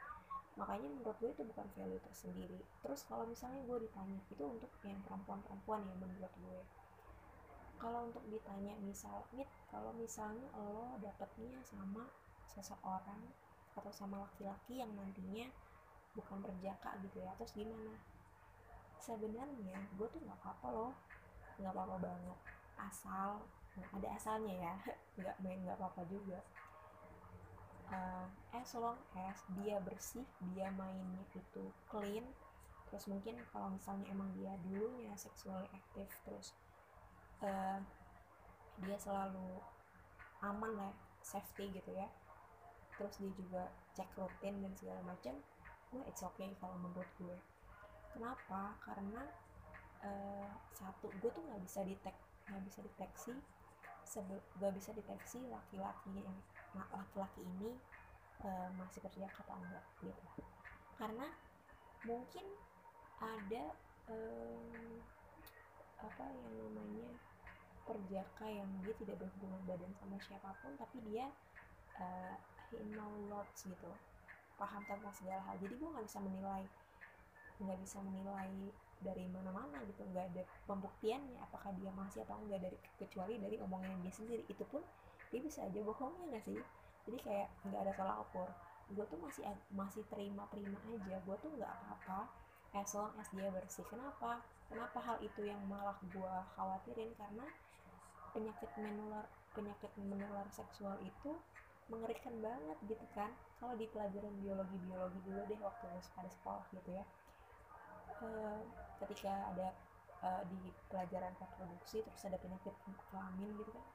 Makanya 0.59 0.91
menurut 0.93 1.17
gue 1.23 1.31
itu 1.33 1.47
bukan 1.47 1.67
value 1.79 2.03
tersendiri. 2.05 2.61
Terus 2.85 3.07
kalau 3.07 3.25
misalnya 3.25 3.63
gue 3.65 3.87
ditanya 3.87 4.19
itu 4.29 4.45
untuk 4.45 4.69
yang 4.85 5.01
perempuan-perempuan 5.07 5.87
yang 5.89 5.99
menurut 6.03 6.35
gue 6.43 6.61
kalau 7.81 8.13
untuk 8.13 8.21
ditanya 8.29 8.77
misal 8.85 9.25
mit 9.33 9.49
kalau 9.73 9.91
misalnya 9.97 10.45
lo 10.61 11.01
dapetnya 11.01 11.57
sama 11.65 12.05
seseorang 12.45 13.25
atau 13.73 13.89
sama 13.89 14.29
laki-laki 14.29 14.85
yang 14.85 14.93
nantinya 14.93 15.49
bukan 16.13 16.45
berjaka 16.45 17.01
gitu 17.01 17.25
ya 17.25 17.33
terus 17.41 17.57
gimana? 17.57 17.97
Sebenarnya 19.01 19.81
gue 19.97 20.07
tuh 20.13 20.21
nggak 20.21 20.39
apa-apa 20.45 20.69
loh 20.69 20.93
nggak 21.57 21.73
apa-apa 21.73 21.97
banget. 22.05 22.39
Asal 22.77 23.41
nah 23.79 23.89
ada 23.97 24.09
asalnya 24.13 24.55
ya 24.55 24.75
nggak 25.19 25.37
main 25.41 25.59
nggak 25.65 25.81
apa-apa 25.81 26.05
juga. 26.05 26.45
Uh, 27.91 28.29
as 28.55 28.71
long 28.79 29.01
as 29.19 29.41
dia 29.59 29.83
bersih 29.83 30.23
dia 30.55 30.71
mainnya 30.71 31.27
itu 31.35 31.65
clean 31.91 32.23
terus 32.87 33.07
mungkin 33.07 33.39
kalau 33.55 33.71
misalnya 33.71 34.07
emang 34.11 34.31
dia 34.35 34.55
dulunya 34.67 35.15
seksual 35.15 35.63
aktif 35.75 36.07
terus 36.27 36.55
dia 38.81 38.97
selalu 38.97 39.61
aman 40.41 40.73
lah 40.77 40.93
safety 41.21 41.69
gitu 41.73 41.91
ya. 41.93 42.09
Terus 42.97 43.17
dia 43.21 43.33
juga 43.37 43.63
cek 43.97 44.09
rutin 44.17 44.61
dan 44.61 44.73
segala 44.77 45.01
macam 45.05 45.35
gue 45.91 46.03
it's 46.07 46.23
okay 46.23 46.53
kalau 46.61 46.77
menurut 46.79 47.09
gue. 47.19 47.39
Kenapa? 48.15 48.77
Karena 48.85 49.23
uh, 50.05 50.49
satu 50.77 51.11
gue 51.21 51.31
tuh 51.33 51.43
nggak 51.45 51.63
bisa 51.65 51.81
detek 51.85 52.17
nggak 52.51 52.63
bisa 52.67 52.83
deteksi 52.83 53.35
nggak 54.59 54.75
bisa 54.75 54.91
deteksi 54.91 55.39
laki-laki 55.47 56.11
yang 56.19 56.35
laki-laki 56.75 57.47
ini 57.47 57.79
uh, 58.43 58.67
masih 58.75 59.07
kerja 59.07 59.31
atau 59.31 59.55
enggak 59.55 59.85
gitu. 60.03 60.27
Karena 60.99 61.31
mungkin 62.03 62.47
ada 63.23 63.65
um, 64.11 64.99
apa 66.01 66.25
yang 66.27 66.53
namanya 66.59 67.09
perjaka 67.85 68.47
yang 68.47 68.69
dia 68.85 68.95
tidak 69.01 69.17
berhubungan 69.21 69.61
badan 69.67 69.93
sama 69.99 70.17
siapa 70.23 70.51
pun 70.63 70.73
tapi 70.79 70.99
dia 71.09 71.29
uh, 71.99 72.37
he 72.71 72.79
know 72.95 73.11
lots 73.29 73.67
gitu 73.67 73.91
paham 74.61 74.85
tentang 74.85 75.15
segala 75.17 75.41
hal. 75.49 75.57
Jadi 75.57 75.75
gue 75.81 75.89
nggak 75.89 76.05
bisa 76.05 76.21
menilai 76.21 76.63
nggak 77.61 77.79
bisa 77.81 78.01
menilai 78.01 78.53
dari 79.01 79.25
mana-mana 79.29 79.81
gitu 79.89 80.01
nggak 80.13 80.33
ada 80.33 80.43
pembuktiannya 80.65 81.37
apakah 81.41 81.73
dia 81.77 81.93
masih 81.93 82.25
atau 82.25 82.37
enggak 82.41 82.61
dari 82.65 82.77
kecuali 83.01 83.41
dari 83.41 83.57
omongan 83.57 84.05
dia 84.05 84.13
sendiri. 84.13 84.45
Itu 84.49 84.65
pun 84.69 84.85
dia 85.33 85.41
bisa 85.41 85.65
aja 85.65 85.81
bohongnya 85.81 86.37
nggak 86.37 86.45
sih? 86.45 86.61
Jadi 87.09 87.19
kayak 87.25 87.49
nggak 87.65 87.81
ada 87.89 87.93
tolak 87.97 88.17
ukur. 88.29 88.49
Gue 88.93 89.05
tuh 89.09 89.19
masih 89.25 89.45
masih 89.73 90.05
terima 90.13 90.45
terima 90.53 90.77
aja. 90.77 91.17
Gue 91.25 91.37
tuh 91.41 91.51
nggak 91.57 91.73
apa-apa 91.73 92.29
as 92.77 92.93
long 92.95 93.11
dia 93.35 93.51
bersih. 93.51 93.87
Kenapa? 93.89 94.45
Kenapa 94.71 94.99
hal 95.03 95.19
itu 95.25 95.43
yang 95.43 95.59
malah 95.67 95.97
gue 96.05 96.35
khawatirin? 96.55 97.11
Karena 97.19 97.49
penyakit 98.31 98.71
menular 98.79 99.27
penyakit 99.51 99.91
menular 99.99 100.47
seksual 100.55 100.95
itu 101.03 101.35
mengerikan 101.91 102.35
banget 102.39 102.79
gitu 102.87 103.07
kan. 103.13 103.31
Kalau 103.59 103.75
di 103.75 103.91
pelajaran 103.91 104.31
biologi 104.41 104.77
biologi 104.87 105.19
dulu 105.27 105.41
deh 105.51 105.59
waktu 105.59 105.87
pada 106.15 106.31
sekolah 106.31 106.65
gitu 106.71 106.91
ya. 106.95 107.05
E, 108.23 108.29
ketika 109.03 109.33
ada 109.51 109.69
e, 110.23 110.29
di 110.55 110.71
pelajaran 110.87 111.35
reproduksi 111.35 112.07
terus 112.07 112.23
ada 112.25 112.39
penyakit 112.39 112.73
kelamin 113.11 113.51
gitu 113.59 113.73
kan 113.75 113.87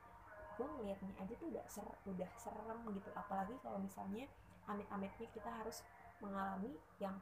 gue 0.55 0.67
ngeliatnya 0.71 1.11
aja 1.19 1.33
tuh 1.35 1.47
udah 1.51 1.65
ser 1.67 1.87
udah 2.07 2.29
serem 2.39 2.79
gitu. 2.95 3.09
Apalagi 3.15 3.55
kalau 3.63 3.79
misalnya 3.79 4.27
amit-amitnya 4.67 5.27
kita 5.35 5.51
harus 5.51 5.83
mengalami 6.23 6.71
yang 6.99 7.15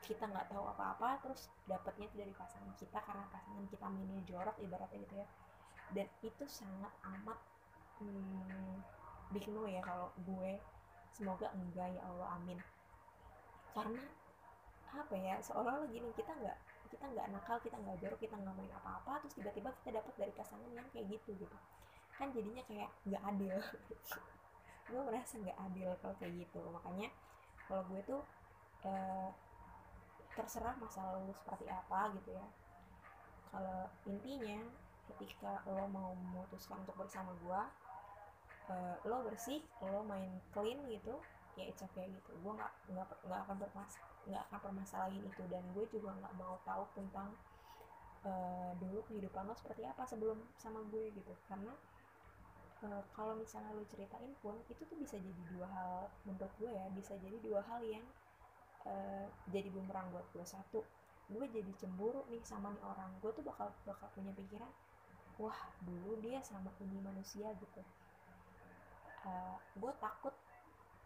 kita 0.00 0.24
nggak 0.24 0.48
tahu 0.48 0.64
apa-apa 0.64 1.20
terus 1.20 1.52
dapatnya 1.68 2.08
dari 2.16 2.32
pasangan 2.32 2.72
kita 2.80 2.98
karena 3.04 3.24
pasangan 3.28 3.68
kita 3.68 3.86
mainnya 3.92 4.20
jorok 4.24 4.56
ibaratnya 4.64 4.98
gitu 5.04 5.14
ya 5.20 5.28
dan 5.90 6.06
itu 6.22 6.44
sangat 6.46 6.92
amat 7.02 7.38
hmm, 7.98 8.78
big 9.34 9.46
no 9.50 9.66
ya 9.66 9.82
kalau 9.82 10.10
gue 10.22 10.58
semoga 11.14 11.50
enggak 11.52 11.92
ya 11.92 12.02
Allah 12.06 12.38
amin. 12.40 12.58
Karena 13.74 14.02
apa 14.90 15.14
ya 15.14 15.38
seolah-olah 15.38 15.86
gini 15.86 16.10
kita 16.18 16.34
nggak 16.34 16.58
kita 16.90 17.06
nggak 17.06 17.30
nakal 17.30 17.62
kita 17.62 17.78
nggak 17.78 18.02
jorok 18.02 18.18
kita 18.18 18.34
nggak 18.34 18.54
main 18.58 18.72
apa-apa 18.74 19.22
terus 19.22 19.38
tiba-tiba 19.38 19.70
kita 19.82 20.02
dapat 20.02 20.14
dari 20.18 20.32
pasangan 20.34 20.70
yang 20.74 20.86
kayak 20.90 21.06
gitu 21.12 21.36
gitu. 21.38 21.56
Kan 22.18 22.34
jadinya 22.34 22.62
kayak 22.66 22.90
nggak 23.06 23.22
adil. 23.22 23.56
Gue 24.90 25.02
merasa 25.06 25.38
nggak 25.38 25.58
adil 25.70 25.90
kalau 26.02 26.14
kayak 26.18 26.34
gitu. 26.42 26.60
Makanya 26.66 27.08
kalau 27.70 27.86
gue 27.86 28.02
tuh 28.02 28.22
eh, 28.82 29.30
terserah 30.34 30.74
masa 30.82 31.06
lalu 31.14 31.30
seperti 31.38 31.70
apa 31.70 32.10
gitu 32.18 32.34
ya. 32.34 32.46
Kalau 33.54 33.86
intinya 34.10 34.58
ketika 35.14 35.62
lo 35.66 35.86
mau 35.90 36.14
memutuskan 36.14 36.80
untuk 36.82 36.96
bersama 36.96 37.34
gue 37.42 37.62
uh, 38.70 38.96
lo 39.04 39.26
bersih 39.26 39.60
lo 39.82 40.06
main 40.06 40.30
clean 40.54 40.78
gitu 40.86 41.18
ya 41.58 41.66
it's 41.66 41.82
okay 41.82 42.06
gitu. 42.08 42.30
Gue 42.40 42.52
nggak 42.54 42.72
nggak 43.26 43.40
akan 43.46 43.56
bermas 43.58 43.92
nggak 44.28 44.42
akan 44.50 44.58
permasalahin 44.70 45.22
itu. 45.26 45.42
Dan 45.50 45.62
gue 45.74 45.84
juga 45.90 46.14
nggak 46.14 46.34
mau 46.38 46.56
tahu 46.62 46.84
tentang 46.94 47.28
uh, 48.24 48.72
dulu 48.78 49.02
kehidupan 49.10 49.44
lo 49.48 49.54
seperti 49.58 49.82
apa 49.84 50.06
sebelum 50.06 50.38
sama 50.56 50.80
gue 50.88 51.10
gitu. 51.10 51.32
Karena 51.50 51.74
uh, 52.86 53.02
kalau 53.12 53.34
misalnya 53.34 53.74
lo 53.74 53.84
ceritain 53.90 54.32
pun 54.40 54.56
itu 54.70 54.82
tuh 54.86 54.96
bisa 54.96 55.18
jadi 55.18 55.42
dua 55.50 55.66
hal 55.68 56.08
menurut 56.24 56.52
gue 56.56 56.70
ya. 56.70 56.86
Bisa 56.94 57.18
jadi 57.18 57.36
dua 57.42 57.60
hal 57.66 57.80
yang 57.84 58.04
uh, 58.86 59.26
jadi 59.50 59.68
bumerang 59.74 60.08
buat 60.14 60.26
gue. 60.32 60.44
Satu 60.46 60.86
gue 61.30 61.46
jadi 61.50 61.70
cemburu 61.78 62.26
nih 62.30 62.42
sama 62.46 62.74
orang. 62.86 63.10
Gue 63.18 63.34
tuh 63.34 63.42
bakal 63.42 63.70
bakal 63.86 64.06
punya 64.14 64.30
pikiran 64.34 64.70
wah 65.40 65.60
dulu 65.80 66.20
dia 66.20 66.44
sama 66.44 66.68
ini 66.84 67.00
manusia 67.00 67.48
gitu. 67.56 67.80
Uh, 69.24 69.28
eh, 69.28 69.56
gue 69.80 69.92
takut 69.96 70.34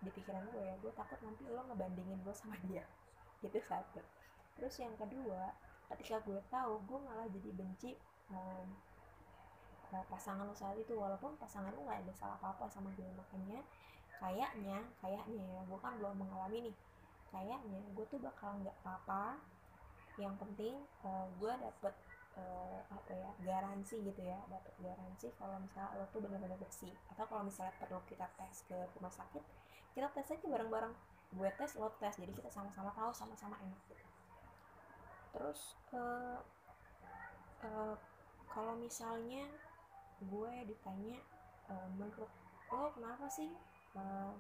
di 0.02 0.10
pikiran 0.12 0.44
gue 0.50 0.60
ya 0.60 0.74
gue 0.82 0.92
takut 0.92 1.16
nanti 1.22 1.46
lo 1.46 1.62
ngebandingin 1.70 2.18
gue 2.26 2.34
sama 2.34 2.58
dia. 2.66 2.82
Itu 3.46 3.62
satu. 3.62 4.02
Terus 4.58 4.74
yang 4.82 4.94
kedua 4.98 5.54
ketika 5.94 6.18
gue 6.26 6.42
tahu 6.50 6.82
gue 6.90 6.98
malah 7.06 7.30
jadi 7.30 7.50
benci 7.54 7.90
um, 8.34 8.66
pasangan 10.10 10.42
lo 10.42 10.54
saat 10.58 10.74
itu. 10.74 10.98
Walaupun 10.98 11.38
pasangan 11.38 11.70
lo 11.70 11.86
nggak 11.86 12.02
ada 12.02 12.12
salah 12.18 12.34
apa 12.42 12.58
apa 12.58 12.66
sama 12.66 12.90
gue 12.98 13.06
makanya 13.14 13.62
kayaknya 14.18 14.82
kayaknya 14.98 15.42
ya 15.42 15.60
gue 15.70 15.78
kan 15.78 15.94
belum 16.02 16.18
mengalami 16.18 16.70
nih. 16.70 16.76
Kayaknya 17.30 17.78
gue 17.94 18.06
tuh 18.10 18.18
bakal 18.18 18.58
nggak 18.62 18.74
apa-apa. 18.82 19.38
Yang 20.18 20.34
penting 20.42 20.74
uh, 21.06 21.26
gue 21.38 21.52
dapet 21.62 21.94
uh, 22.38 22.80
apa 22.90 23.12
ya 23.14 23.30
garansi 23.42 24.02
gitu 24.02 24.22
ya 24.22 24.38
dapat 24.50 24.74
garansi 24.82 25.30
kalau 25.38 25.58
misalnya 25.62 25.94
lo 25.98 26.04
tuh 26.10 26.20
benar-benar 26.22 26.58
bersih. 26.58 26.92
Atau 27.10 27.24
kalau 27.26 27.46
misalnya 27.46 27.74
perlu 27.78 28.00
kita 28.06 28.26
tes 28.38 28.66
ke 28.66 28.76
rumah 28.98 29.12
sakit 29.12 29.42
kita 29.94 30.10
tes 30.10 30.26
aja 30.34 30.46
bareng-bareng. 30.50 30.94
Gue 31.34 31.50
tes 31.54 31.70
lo 31.78 31.88
tes. 32.02 32.14
Jadi 32.18 32.32
kita 32.34 32.50
sama-sama 32.50 32.90
tahu 32.94 33.14
sama-sama 33.14 33.54
enak 33.62 33.80
gitu. 33.86 34.04
Terus 35.34 35.60
uh, 35.94 36.38
uh, 37.62 37.94
kalau 38.50 38.74
misalnya 38.78 39.46
gue 40.22 40.52
ditanya 40.66 41.18
uh, 41.70 41.88
menurut 41.98 42.30
lo 42.70 42.90
kenapa 42.94 43.26
sih 43.30 43.50
uh, 43.94 44.34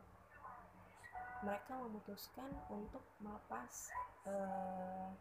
mereka 1.42 1.76
memutuskan 1.76 2.50
untuk 2.72 3.04
melepas 3.20 3.92
uh, 4.26 5.12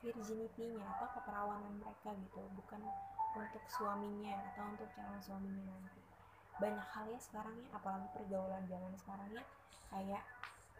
virginity-nya 0.00 0.84
atau 0.96 1.08
keperawanan 1.16 1.74
mereka 1.80 2.12
gitu 2.16 2.40
bukan 2.56 2.80
untuk 3.36 3.64
suaminya 3.68 4.40
atau 4.52 4.64
untuk 4.72 4.88
calon 4.96 5.20
suaminya 5.20 5.62
nanti. 5.72 6.00
Banyak 6.56 6.86
hal 6.88 7.04
ya 7.12 7.20
sekarang 7.20 7.52
ya 7.60 7.68
apalagi 7.76 8.08
pergaulan 8.16 8.64
zaman 8.64 8.92
sekarang 8.96 9.28
ya 9.32 9.44
kayak 9.92 10.22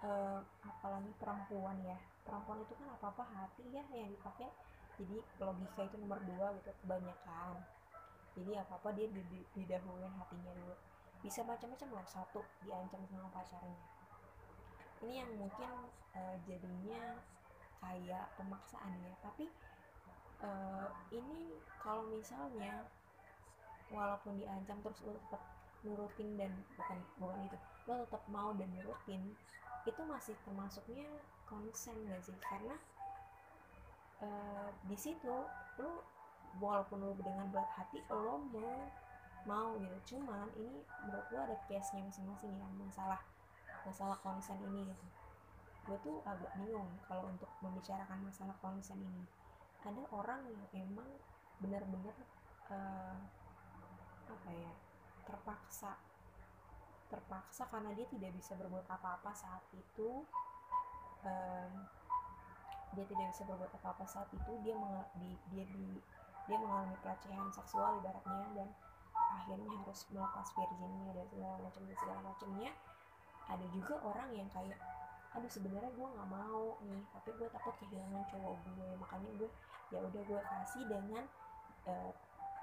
uh, 0.04 0.40
apalagi 0.64 1.12
perempuan 1.20 1.76
ya. 1.84 1.98
Perempuan 2.24 2.64
itu 2.64 2.72
kan 2.74 2.88
apa 2.96 3.06
apa 3.12 3.24
hati 3.28 3.64
ya 3.70 3.84
yang 3.92 4.10
dipakai 4.10 4.48
jadi 4.96 5.20
logika 5.40 5.80
itu 5.84 5.96
nomor 6.00 6.20
dua 6.24 6.56
gitu 6.56 6.72
kebanyakan. 6.84 7.60
Jadi 8.36 8.52
apa 8.56 8.72
apa 8.80 8.88
dia 8.96 9.08
didahuluin 9.52 10.12
hatinya 10.16 10.52
dulu. 10.56 10.76
Bisa 11.20 11.44
macam-macam 11.44 11.88
loh 11.92 12.06
satu 12.08 12.40
diancam 12.64 13.00
sama 13.08 13.28
pacarnya. 13.32 13.80
Ini 15.04 15.12
yang 15.24 15.30
mungkin 15.36 15.70
uh, 16.16 16.36
jadinya 16.48 17.20
kayak 17.86 18.26
pemaksaan 18.34 18.92
ya 18.98 19.14
tapi 19.22 19.46
uh, 20.42 20.90
ini 21.14 21.54
kalau 21.78 22.02
misalnya 22.10 22.82
walaupun 23.94 24.34
diancam 24.42 24.82
terus 24.82 24.98
lo 25.06 25.14
tetap 25.14 25.42
nurutin 25.86 26.34
dan 26.34 26.50
bukan 26.74 26.98
bukan 27.22 27.38
itu 27.46 27.56
lo 27.86 28.02
tetap 28.02 28.22
mau 28.26 28.50
dan 28.58 28.66
nurutin 28.74 29.22
itu 29.86 30.02
masih 30.02 30.34
termasuknya 30.42 31.06
konsen 31.46 31.94
gak 32.10 32.18
sih? 32.26 32.34
Karena 32.42 32.74
uh, 34.18 34.68
di 34.90 34.98
situ 34.98 35.30
lo 35.78 35.92
walaupun 36.58 37.06
lo 37.06 37.14
dengan 37.22 37.46
berat 37.54 37.70
hati 37.78 38.02
lo 38.10 38.42
mau 38.50 38.90
mau 39.46 39.78
gitu. 39.78 40.18
Cuman 40.18 40.50
ini 40.58 40.82
menurut 41.06 41.26
lo 41.30 41.38
ada 41.38 41.56
case 41.70 41.94
nya 41.94 42.02
masing-masing 42.10 42.50
ya 42.50 42.66
masalah 42.82 43.22
masalah 43.86 44.18
konsen 44.18 44.58
ini 44.66 44.90
gitu 44.90 45.06
gue 45.86 45.96
tuh 46.02 46.18
agak 46.26 46.50
bingung 46.58 46.90
kalau 47.06 47.30
untuk 47.30 47.50
membicarakan 47.62 48.18
masalah 48.26 48.56
konsen 48.58 48.98
ini. 48.98 49.24
Ada 49.86 50.02
orang 50.10 50.42
yang 50.50 50.66
emang 50.74 51.06
benar-benar 51.62 52.16
uh, 52.68 53.16
apa 54.26 54.50
ya 54.50 54.72
terpaksa 55.22 55.94
terpaksa 57.06 57.70
karena 57.70 57.94
dia 57.94 58.06
tidak 58.10 58.34
bisa 58.34 58.58
berbuat 58.58 58.82
apa-apa 58.90 59.30
saat 59.30 59.62
itu 59.70 60.26
um, 61.22 61.72
dia 62.98 63.06
tidak 63.06 63.26
bisa 63.30 63.42
berbuat 63.46 63.70
apa-apa 63.78 64.04
saat 64.10 64.26
itu 64.34 64.52
dia 64.66 64.74
di, 65.14 65.38
dia 65.54 65.64
di 65.70 66.02
dia 66.46 66.58
mengalami 66.58 66.94
pelecehan 67.02 67.50
seksual 67.54 68.02
ibaratnya 68.02 68.46
dan 68.54 68.68
akhirnya 69.14 69.70
harus 69.82 70.00
melepas 70.14 70.46
virginnya 70.54 71.10
dan 71.14 71.26
macam 71.62 71.82
segala 71.94 72.20
macamnya. 72.22 72.70
Ada 73.46 73.66
juga 73.70 73.94
orang 74.02 74.30
yang 74.34 74.48
kayak 74.50 74.78
aduh 75.36 75.52
sebenarnya 75.52 75.92
gue 75.92 76.08
nggak 76.08 76.30
mau 76.32 76.80
nih 76.88 77.02
tapi 77.12 77.28
gue 77.36 77.48
takut 77.52 77.74
kehilangan 77.84 78.24
cowok 78.32 78.56
gue. 78.64 78.90
Makanya 78.96 79.30
gue 79.36 79.50
ya 79.92 79.98
udah 80.00 80.22
gue 80.24 80.40
kasih 80.40 80.82
dengan 80.88 81.24
uh, 81.86 82.10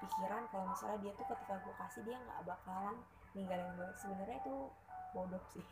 pikiran 0.02 0.42
kalau 0.50 0.66
misalnya 0.68 0.98
dia 1.06 1.12
tuh 1.14 1.26
ketika 1.30 1.54
gue 1.62 1.74
kasih 1.78 2.02
dia 2.02 2.16
nggak 2.18 2.40
bakalan 2.44 2.96
ninggalin 3.32 3.70
gue 3.78 3.88
sebenarnya 4.02 4.38
itu 4.42 4.56
bodoh 5.14 5.44
sih. 5.54 5.62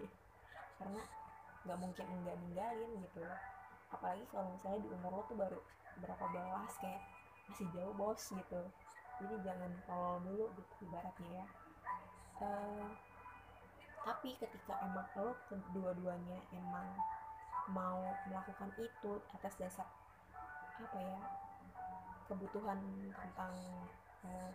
Karena 0.79 1.03
nggak 1.67 1.79
mungkin 1.79 2.07
enggak 2.07 2.37
ninggalin 2.43 2.91
gitu 3.03 3.23
apalagi 3.93 4.25
kalau 4.33 4.49
misalnya 4.57 4.81
di 4.83 4.89
umur 4.89 5.21
lo 5.21 5.23
tuh 5.29 5.37
baru 5.37 5.61
berapa 6.01 6.25
belas 6.33 6.73
kayak 6.81 7.03
masih 7.51 7.69
jauh 7.77 7.93
bos 7.93 8.23
gitu. 8.33 8.63
Jadi 9.21 9.35
jangan 9.45 9.71
tolol 9.85 10.17
dulu 10.25 10.45
gitu 10.57 10.89
ibaratnya 10.89 11.45
ya. 11.45 11.47
Uh, 12.43 12.89
tapi 14.03 14.35
ketika 14.35 14.75
emang 14.83 15.07
lo 15.15 15.33
kedua-duanya 15.47 16.39
emang 16.51 16.87
mau 17.71 18.03
melakukan 18.27 18.75
itu 18.79 19.23
atas 19.31 19.55
dasar 19.55 19.87
apa 20.83 20.99
ya 20.99 21.23
kebutuhan 22.27 22.83
tentang 23.15 23.55
uh, 24.27 24.51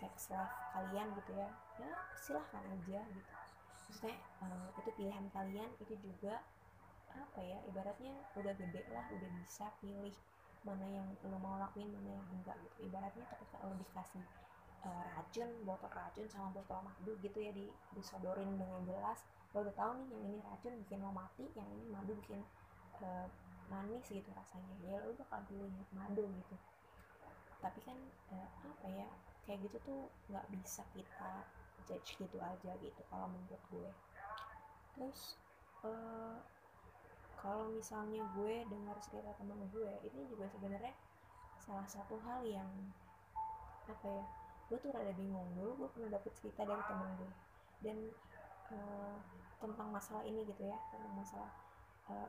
sex 0.00 0.32
life 0.32 0.56
kalian 0.72 1.08
gitu 1.20 1.32
ya 1.36 1.48
ya 1.80 1.92
silahkan 2.16 2.64
aja 2.72 3.00
gitu. 3.04 3.32
Maksudnya 3.86 4.16
uh, 4.40 4.66
itu 4.80 4.90
pilihan 4.96 5.26
kalian 5.32 5.70
itu 5.82 5.94
juga 6.00 6.40
apa 7.16 7.40
ya 7.40 7.58
ibaratnya 7.68 8.12
udah 8.36 8.54
gede 8.56 8.82
lah 8.92 9.04
udah 9.08 9.30
bisa 9.40 9.72
pilih 9.80 10.12
mana 10.64 10.84
yang 10.84 11.08
lo 11.24 11.38
mau 11.40 11.56
lakuin 11.60 11.92
mana 11.92 12.16
yang 12.16 12.26
enggak 12.32 12.56
gitu. 12.64 12.88
Ibaratnya 12.88 13.24
ketika 13.28 13.56
lo 13.64 13.76
dikasih 13.76 14.24
uh, 14.86 15.04
racun 15.18 15.50
botol 15.66 15.90
racun 15.90 16.26
sama 16.30 16.54
botol 16.54 16.78
madu 16.86 17.18
gitu 17.18 17.38
ya 17.42 17.50
di 17.50 17.66
disodorin 17.98 18.54
dengan 18.54 18.80
jelas. 18.86 19.26
Lo 19.50 19.66
udah 19.66 19.74
tahu 19.74 19.90
nih 19.98 20.08
yang 20.14 20.22
ini 20.30 20.38
racun 20.46 20.72
bikin 20.86 20.98
lo 21.02 21.10
mati 21.10 21.44
yang 21.58 21.68
ini 21.74 21.84
madu 21.90 22.14
bikin 22.22 22.40
uh, 23.02 23.26
manis 23.66 24.06
gitu 24.06 24.30
rasanya. 24.30 24.74
Ya 24.86 25.02
lo 25.02 25.10
bakal 25.18 25.42
pilih 25.50 25.70
madu 25.90 26.24
gitu. 26.30 26.56
Tapi 27.58 27.78
kan 27.82 27.98
uh, 28.30 28.48
apa 28.62 28.86
ya 28.88 29.08
kayak 29.44 29.66
gitu 29.66 29.76
tuh 29.82 30.00
nggak 30.30 30.46
bisa 30.54 30.82
kita 30.94 31.46
judge 31.86 32.18
gitu 32.18 32.38
aja 32.38 32.72
gitu 32.78 33.02
kalau 33.10 33.26
menurut 33.30 33.62
gue. 33.70 33.90
Terus 34.94 35.38
uh, 35.82 36.38
kalau 37.36 37.70
misalnya 37.70 38.26
gue 38.34 38.66
dengar 38.66 38.96
cerita 38.98 39.30
teman 39.38 39.60
gue 39.70 39.92
ini 40.02 40.26
juga 40.26 40.50
sebenarnya 40.50 40.94
salah 41.62 41.86
satu 41.86 42.18
hal 42.26 42.42
yang 42.42 42.66
apa 43.86 44.06
ya 44.06 44.24
gue 44.66 44.78
tuh 44.82 44.90
rada 44.90 45.12
bingung. 45.14 45.46
Dulu 45.54 45.86
gue 45.86 45.88
pernah 45.94 46.10
dapet 46.18 46.32
cerita 46.38 46.66
dari 46.66 46.82
temen 46.90 47.10
gue 47.18 47.32
dan 47.84 47.96
uh, 48.72 49.16
tentang 49.62 49.88
masalah 49.92 50.24
ini 50.26 50.42
gitu 50.48 50.62
ya 50.68 50.76
tentang 50.92 51.12
masalah 51.16 51.50
uh, 52.10 52.28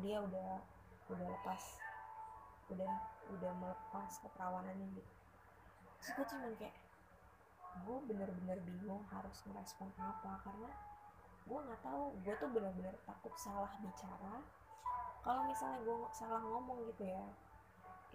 dia 0.00 0.20
udah 0.20 0.60
udah 1.08 1.26
lepas 1.32 1.62
udah 2.72 2.92
udah 3.30 3.52
melepas 3.62 4.10
keperawanannya 4.26 4.86
gitu. 4.98 5.12
Terus 6.02 6.10
gue 6.18 6.26
cuman 6.34 6.52
kayak 6.58 6.76
gue 7.76 7.98
bener-bener 8.08 8.58
bingung 8.64 9.04
harus 9.12 9.38
merespon 9.46 9.92
apa 10.00 10.42
karena 10.42 10.70
gue 11.46 11.58
nggak 11.62 11.80
tahu. 11.86 12.04
Gue 12.26 12.34
tuh 12.42 12.50
bener-bener 12.50 12.94
takut 13.06 13.34
salah 13.38 13.70
bicara. 13.78 14.42
Kalau 15.22 15.42
misalnya 15.46 15.78
gue 15.82 15.98
salah 16.10 16.42
ngomong 16.42 16.86
gitu 16.90 17.06
ya 17.06 17.26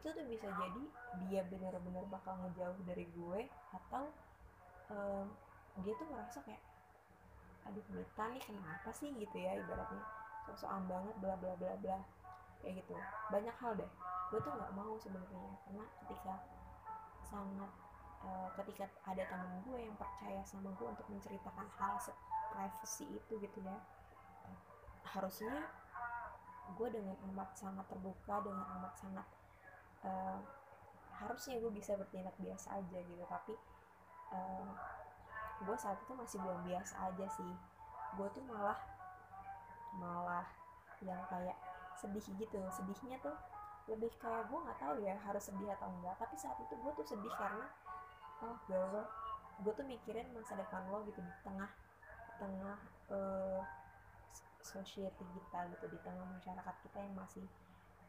itu 0.02 0.10
tuh 0.10 0.26
bisa 0.26 0.50
jadi 0.50 0.84
dia 1.30 1.42
bener-bener 1.46 2.02
bakal 2.10 2.34
ngejauh 2.42 2.82
dari 2.90 3.06
gue 3.14 3.46
atau 3.70 4.10
um, 4.90 5.30
dia 5.86 5.94
tuh 5.94 6.10
merasa 6.10 6.42
kayak 6.42 6.58
aduh 7.70 7.86
Mita 7.94 8.26
nih 8.34 8.42
kenapa 8.42 8.90
sih? 8.90 9.14
gitu 9.14 9.38
ya 9.38 9.54
ibaratnya. 9.62 10.02
Sok-sokan 10.50 10.90
banget 10.90 11.14
bla 11.22 11.38
bla 11.38 11.54
bla 11.54 11.78
bla. 11.78 12.02
Kayak 12.66 12.82
gitu. 12.82 12.98
Banyak 13.30 13.54
hal 13.62 13.78
deh. 13.78 13.92
Gue 14.34 14.42
tuh 14.42 14.50
nggak 14.50 14.74
mau 14.74 14.98
sebenarnya 14.98 15.54
karena 15.70 15.86
ketika 16.02 16.34
sangat 17.22 17.72
uh, 18.26 18.50
ketika 18.58 18.90
ada 19.06 19.24
temen 19.30 19.62
gue 19.70 19.80
yang 19.86 19.94
percaya 20.02 20.42
sama 20.50 20.74
gue 20.74 20.88
untuk 20.90 21.06
menceritakan 21.14 21.70
hal 21.78 22.02
privacy 22.50 23.06
itu 23.06 23.34
gitu 23.38 23.60
ya 23.62 23.78
harusnya 25.14 25.70
gue 26.76 26.88
dengan 26.88 27.16
amat 27.32 27.54
sangat 27.56 27.86
terbuka 27.92 28.44
dengan 28.44 28.66
amat 28.80 28.94
sangat 28.96 29.28
uh, 30.06 30.40
harusnya 31.22 31.62
gue 31.62 31.72
bisa 31.74 31.94
bertindak 31.94 32.34
biasa 32.42 32.82
aja 32.82 32.98
gitu 32.98 33.24
tapi 33.30 33.54
uh, 34.34 34.74
gue 35.62 35.78
saat 35.78 35.98
itu 36.02 36.14
masih 36.18 36.38
belum 36.42 36.62
biasa 36.66 36.96
aja 37.14 37.26
sih. 37.38 37.54
Gue 38.18 38.28
tuh 38.34 38.44
malah 38.50 38.80
malah 39.98 40.48
yang 41.06 41.22
kayak 41.30 41.58
sedih 41.98 42.26
gitu. 42.38 42.60
Sedihnya 42.74 43.22
tuh 43.22 43.38
lebih 43.90 44.14
kayak 44.22 44.46
gue 44.48 44.60
nggak 44.62 44.80
tahu 44.80 44.96
ya 45.02 45.18
harus 45.26 45.44
sedih 45.50 45.74
atau 45.74 45.90
enggak 45.90 46.14
tapi 46.22 46.36
saat 46.38 46.58
itu 46.62 46.74
gue 46.78 46.92
tuh 46.94 47.06
sedih 47.06 47.34
karena 47.34 47.66
oh 48.46 48.56
gue 48.70 49.04
gue 49.66 49.74
tuh 49.74 49.86
mikirin 49.86 50.28
masa 50.38 50.54
depan 50.58 50.86
lo 50.90 51.02
gitu 51.10 51.18
di 51.18 51.34
tengah 51.42 51.70
tengah 52.38 52.78
uh, 53.14 53.62
society 54.62 55.26
kita 55.26 55.60
gitu 55.78 55.86
di 55.90 56.00
tengah 56.06 56.26
masyarakat 56.40 56.76
kita 56.86 56.98
yang 57.02 57.14
masih 57.18 57.46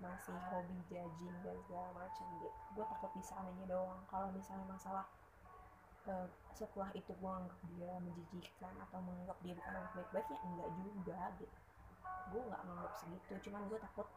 masih 0.02 0.34
hobi 0.50 0.76
judging 0.90 1.36
dan 1.46 1.56
segala 1.62 1.88
macam 1.94 2.26
gitu 2.42 2.50
gue 2.74 2.84
takut 2.90 3.10
bisa 3.14 3.32
anehnya 3.38 3.66
doang. 3.70 4.02
Kalau 4.10 4.28
misalnya 4.34 4.66
masalah 4.66 5.06
uh, 6.10 6.26
setelah 6.52 6.90
itu 6.98 7.14
gue 7.14 7.32
anggap 7.32 7.60
dia 7.70 7.92
menjijikan 8.02 8.74
atau 8.82 8.98
menganggap 8.98 9.38
dia 9.46 9.54
bukan 9.54 9.72
anak 9.78 9.92
baik-baik 9.94 10.26
ya 10.26 10.38
enggak 10.42 10.68
juga 10.74 11.20
gitu 11.38 11.56
gue 12.32 12.42
nggak 12.48 12.62
menganggap 12.64 12.94
segitu. 12.96 13.32
Cuman 13.48 13.62
gue 13.68 13.78
takut 13.78 14.08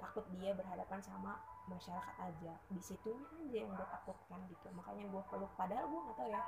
takut 0.00 0.24
dia 0.36 0.50
berhadapan 0.56 1.00
sama 1.04 1.40
masyarakat 1.68 2.16
aja. 2.20 2.52
Di 2.72 2.82
situ 2.82 3.12
aja 3.12 3.56
yang 3.56 3.72
gue 3.72 3.88
takutkan 3.88 4.40
gitu. 4.48 4.66
Makanya 4.72 5.04
gue 5.12 5.22
peluk. 5.28 5.52
Padahal 5.54 5.84
gue 5.86 6.00
nggak 6.00 6.16
tahu 6.16 6.28
ya. 6.32 6.42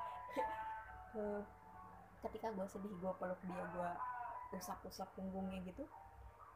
Ketika 2.25 2.49
gue 2.57 2.67
sedih 2.67 2.95
gue 2.97 3.13
peluk 3.21 3.41
dia 3.45 3.63
gue 3.71 3.91
usap-usap 4.57 5.09
punggungnya 5.19 5.61
gitu 5.69 5.85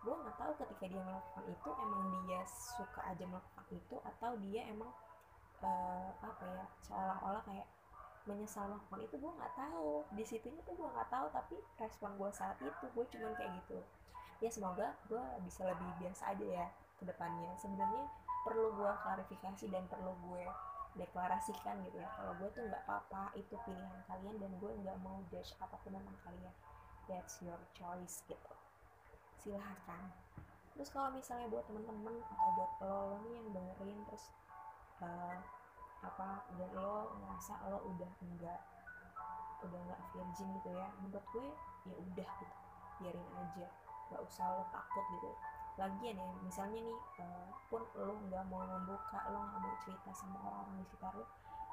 gue 0.01 0.15
nggak 0.17 0.37
tahu 0.41 0.53
ketika 0.65 0.85
dia 0.89 1.03
melakukan 1.05 1.45
itu 1.45 1.69
emang 1.77 2.03
dia 2.25 2.41
suka 2.49 3.01
aja 3.05 3.25
melakukan 3.29 3.67
itu 3.69 3.97
atau 4.01 4.31
dia 4.49 4.63
emang 4.73 4.89
uh, 5.61 6.11
apa 6.25 6.45
ya 6.49 6.65
seolah-olah 6.89 7.43
kayak 7.45 7.69
menyesal 8.25 8.65
melakukan 8.69 9.01
itu 9.05 9.17
gue 9.21 9.33
nggak 9.37 9.55
tahu. 9.57 9.91
Di 10.17 10.25
situnya 10.25 10.61
tuh 10.65 10.75
gue 10.77 10.89
nggak 10.89 11.11
tahu 11.13 11.27
tapi 11.33 11.57
respon 11.77 12.17
gue 12.17 12.31
saat 12.33 12.57
itu 12.65 12.85
gue 12.97 13.05
cuman 13.13 13.33
kayak 13.37 13.53
gitu. 13.65 13.79
Ya 14.41 14.49
semoga 14.49 14.97
gue 15.09 15.21
bisa 15.45 15.69
lebih 15.69 15.89
biasa 16.01 16.33
aja 16.33 16.47
ya 16.49 16.67
ke 16.97 17.05
depannya. 17.05 17.53
Sebenarnya 17.61 18.05
perlu 18.45 18.73
gue 18.77 18.93
klarifikasi 19.05 19.65
dan 19.69 19.85
perlu 19.89 20.17
gue 20.33 20.45
deklarasikan 20.91 21.87
gitu 21.87 22.03
ya 22.03 22.11
kalau 22.19 22.35
gue 22.41 22.49
tuh 22.51 22.67
nggak 22.67 22.83
apa-apa 22.83 23.31
itu 23.39 23.55
pilihan 23.63 24.01
kalian 24.11 24.37
dan 24.43 24.51
gue 24.59 24.73
nggak 24.83 24.99
mau 25.07 25.23
judge 25.31 25.53
apa 25.61 25.77
pun 25.85 25.93
tentang 25.93 26.19
kalian. 26.25 26.55
That's 27.05 27.43
your 27.45 27.61
choice 27.77 28.25
gitu 28.25 28.60
silahkan. 29.41 30.03
Terus 30.77 30.89
kalau 30.93 31.13
misalnya 31.13 31.49
buat 31.49 31.65
temen-temen 31.69 32.25
atau 32.25 32.49
buat 32.57 32.73
lo, 32.85 32.99
lo 33.13 33.17
nih 33.25 33.33
yang 33.37 33.49
dengerin 33.53 34.01
terus 34.09 34.25
uh, 35.05 35.37
apa 36.01 36.45
dan 36.57 36.71
lo 36.73 37.13
ngerasa 37.21 37.53
lo 37.69 37.85
udah 37.85 38.11
enggak 38.25 38.61
udah 39.61 39.77
nggak 39.77 40.01
virgin 40.17 40.49
gitu 40.57 40.73
ya 40.73 40.89
menurut 41.05 41.27
gue 41.37 41.49
ya 41.85 41.95
udah 42.01 42.31
gitu 42.41 42.57
biarin 43.01 43.29
aja 43.37 43.69
nggak 44.09 44.23
usah 44.25 44.45
lo 44.57 44.65
takut 44.73 45.05
gitu. 45.17 45.31
Lagian 45.77 46.17
ya 46.17 46.29
misalnya 46.41 46.81
nih 46.81 47.01
uh, 47.21 47.49
pun 47.69 47.85
lo 47.97 48.17
nggak 48.29 48.45
mau 48.49 48.65
membuka 48.65 49.21
lo 49.29 49.39
nggak 49.53 49.61
mau 49.61 49.77
cerita 49.85 50.11
sama 50.17 50.37
orang-orang 50.49 50.81
di 50.81 50.85
sekitar 50.89 51.13
lo 51.13 51.27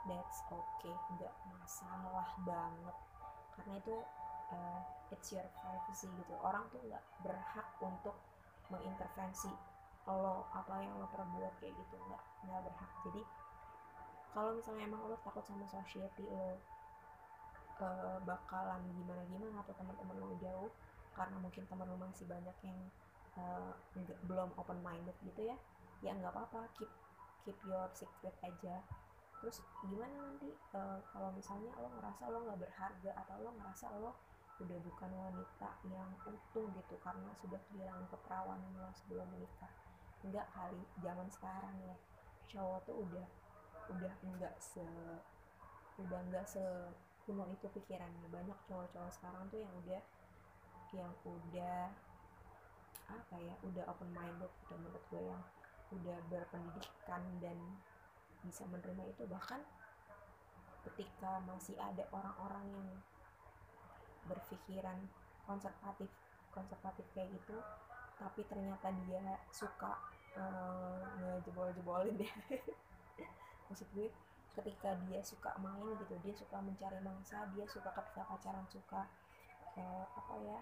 that's 0.08 0.40
okay 0.52 0.96
nggak 1.16 1.36
masalah 1.56 2.28
banget. 2.44 2.96
Karena 3.56 3.74
itu 3.80 3.96
uh, 4.52 4.82
it's 5.12 5.32
your 5.32 5.46
privacy 5.58 6.08
gitu. 6.12 6.34
Orang 6.40 6.68
tuh 6.72 6.80
nggak 6.84 7.04
berhak 7.24 7.68
untuk 7.84 8.16
mengintervensi 8.68 9.52
lo 10.08 10.48
apa 10.56 10.80
yang 10.80 10.96
lo 11.00 11.08
perbuat 11.12 11.54
kayak 11.60 11.76
gitu. 11.76 11.96
Nggak 12.08 12.24
nggak 12.48 12.62
berhak. 12.68 12.92
Jadi 13.08 13.22
kalau 14.32 14.56
misalnya 14.56 14.84
emang 14.88 15.02
lo 15.08 15.18
takut 15.24 15.44
sama 15.44 15.66
society 15.68 16.24
lo 16.30 16.60
uh, 17.82 18.18
bakalan 18.24 18.82
gimana 18.96 19.24
gimana 19.28 19.56
atau 19.66 19.74
teman-teman 19.76 20.16
lo 20.22 20.36
jauh 20.40 20.72
karena 21.18 21.36
mungkin 21.42 21.64
teman 21.66 21.90
lo 21.90 21.98
masih 21.98 22.30
banyak 22.30 22.58
yang 22.62 22.80
uh, 23.40 23.74
belum 24.30 24.54
open 24.56 24.80
minded 24.86 25.18
gitu 25.26 25.50
ya 25.50 25.58
ya 26.06 26.14
nggak 26.14 26.32
apa-apa. 26.34 26.70
Keep 26.78 26.92
keep 27.44 27.58
your 27.66 27.90
secret 27.96 28.36
aja. 28.46 28.84
Terus 29.38 29.62
gimana 29.86 30.14
nanti 30.18 30.50
uh, 30.74 31.00
kalau 31.14 31.30
misalnya 31.34 31.74
lo 31.78 31.90
ngerasa 31.98 32.24
lo 32.30 32.38
nggak 32.46 32.60
berharga 32.62 33.12
atau 33.26 33.36
lo 33.42 33.50
ngerasa 33.58 33.86
lo 34.02 34.12
udah 34.58 34.80
bukan 34.82 35.12
wanita 35.14 35.70
yang 35.86 36.10
utuh 36.26 36.66
gitu 36.74 36.96
karena 37.06 37.30
sudah 37.38 37.62
kehilangan 37.70 38.06
keperawanan 38.10 38.74
lo 38.74 38.90
sebelum 38.98 39.28
menikah. 39.30 39.70
Enggak 40.26 40.50
kali 40.50 40.82
zaman 41.02 41.30
sekarang 41.30 41.76
ya. 41.86 41.96
Cowok 42.50 42.80
tuh 42.90 42.96
udah 43.06 43.28
udah 43.94 44.14
enggak 44.26 44.56
se 44.58 44.86
udah 46.02 46.20
enggak 46.26 46.46
se 46.50 46.64
kuno 47.26 47.46
itu 47.54 47.70
pikirannya. 47.70 48.28
Banyak 48.34 48.58
cowok-cowok 48.66 49.12
sekarang 49.14 49.46
tuh 49.54 49.62
yang 49.62 49.74
udah 49.86 50.02
yang 50.96 51.12
udah 51.28 51.92
apa 53.08 53.36
ya 53.40 53.56
udah 53.64 53.84
open 53.88 54.12
minded 54.12 54.52
gitu 54.64 54.74
menurut 54.76 55.04
gue 55.08 55.24
yang 55.24 55.42
udah 55.96 56.18
berpendidikan 56.28 57.24
dan 57.40 57.58
bisa 58.42 58.66
menerima 58.68 59.04
itu. 59.14 59.24
Bahkan 59.30 59.62
ketika 60.92 61.44
masih 61.44 61.76
ada 61.80 62.08
orang-orang 62.12 62.66
yang 62.72 62.90
berpikiran 64.28 64.98
konservatif 65.48 66.12
konservatif 66.52 67.06
kayak 67.16 67.32
gitu 67.34 67.58
tapi 68.18 68.42
ternyata 68.50 68.92
dia 69.06 69.40
suka 69.54 69.98
uh, 70.36 71.02
ngejebol-jebolin 71.22 72.18
deh 72.18 72.34
maksud 73.72 73.88
gue 73.94 74.10
ketika 74.58 74.98
dia 75.06 75.22
suka 75.22 75.54
main 75.62 75.94
gitu 76.02 76.18
dia 76.26 76.34
suka 76.34 76.58
mencari 76.60 76.98
mangsa 77.06 77.46
dia 77.54 77.66
suka 77.70 77.94
ketika 77.94 78.26
pacaran 78.26 78.66
suka 78.68 79.06
uh, 79.78 80.06
apa 80.18 80.34
ya 80.42 80.60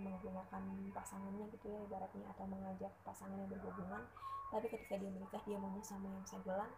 menggunakan 0.00 0.64
pasangannya 0.96 1.52
gitu 1.52 1.68
ya 1.68 1.84
ibaratnya 1.84 2.24
atau 2.32 2.48
mengajak 2.48 2.92
pasangannya 3.04 3.44
berhubungan. 3.52 4.00
Tapi 4.48 4.66
ketika 4.72 4.96
dia 4.96 5.10
menikah 5.12 5.42
dia 5.44 5.60
maunya 5.60 5.84
sama 5.84 6.08
yang 6.08 6.24
segelan 6.24 6.70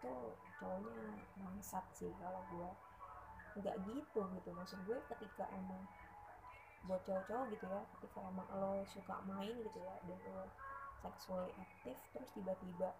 tuh 0.00 0.34
cowoknya 0.58 0.96
bangsat 1.36 1.84
sih 1.92 2.10
kalau 2.18 2.40
gue 2.48 2.70
nggak 3.58 3.76
gitu 3.86 4.20
gitu. 4.38 4.48
Maksud 4.54 4.78
gue 4.86 4.98
ketika 5.10 5.48
emang 5.54 5.82
buat 6.88 7.00
cowok-cowok 7.04 7.46
gitu 7.52 7.66
ya 7.68 7.82
ketika 7.98 8.18
emang 8.24 8.48
lo 8.56 8.80
suka 8.88 9.20
main 9.28 9.52
gitu 9.52 9.78
ya 9.84 9.94
dan 10.08 10.20
lo 10.32 10.48
seksually 11.04 11.52
aktif 11.60 11.96
terus 12.16 12.30
tiba-tiba 12.32 12.96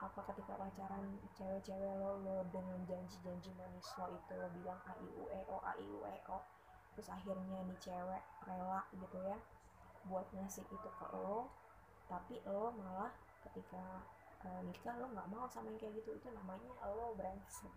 apa 0.00 0.20
ketika 0.32 0.56
pacaran 0.56 1.20
cewek-cewek 1.36 1.92
lo 2.00 2.16
lo 2.24 2.36
dengan 2.48 2.80
janji-janji 2.88 3.52
manis 3.60 3.88
lo 4.00 4.08
itu 4.08 4.32
lo 4.40 4.48
bilang 4.56 4.80
a 4.88 4.92
i 5.04 5.08
u 5.20 5.24
e 5.28 5.40
o 5.52 5.56
a 5.60 5.72
i 5.76 5.84
u 5.84 6.00
e 6.00 6.16
o 6.32 6.38
terus 6.96 7.08
akhirnya 7.12 7.60
nih 7.68 7.78
cewek 7.80 8.24
rela 8.48 8.80
gitu 8.96 9.18
ya 9.20 9.36
buat 10.08 10.24
ngasih 10.32 10.64
itu 10.64 10.88
ke 10.88 11.06
lo 11.12 11.52
tapi 12.08 12.40
lo 12.48 12.72
malah 12.72 13.12
ketika 13.48 14.00
uh, 14.44 14.60
nikah 14.64 14.96
lo 14.96 15.12
nggak 15.12 15.28
mau 15.32 15.48
sama 15.48 15.72
yang 15.72 15.80
kayak 15.80 15.96
gitu. 16.00 16.20
Itu 16.20 16.28
namanya 16.32 16.68
lo 16.84 17.16
brengsek 17.16 17.72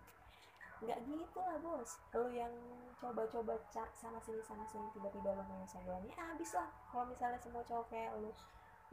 nggak 0.83 0.99
gitu 1.09 1.39
lah 1.41 1.57
bos. 1.61 1.97
Lo 2.13 2.29
yang 2.29 2.53
coba-coba 3.01 3.57
cak 3.73 3.89
sana 3.97 4.21
sini 4.21 4.41
sana 4.45 4.65
sini 4.69 4.85
tiba-tiba 4.93 5.33
lo 5.33 5.43
main 5.49 5.65
saguannya 5.65 6.13
habis 6.13 6.53
lah. 6.53 6.69
Kalau 6.93 7.05
misalnya 7.09 7.39
semua 7.41 7.63
cowok 7.65 7.87
kayak 7.89 8.13
lo 8.21 8.31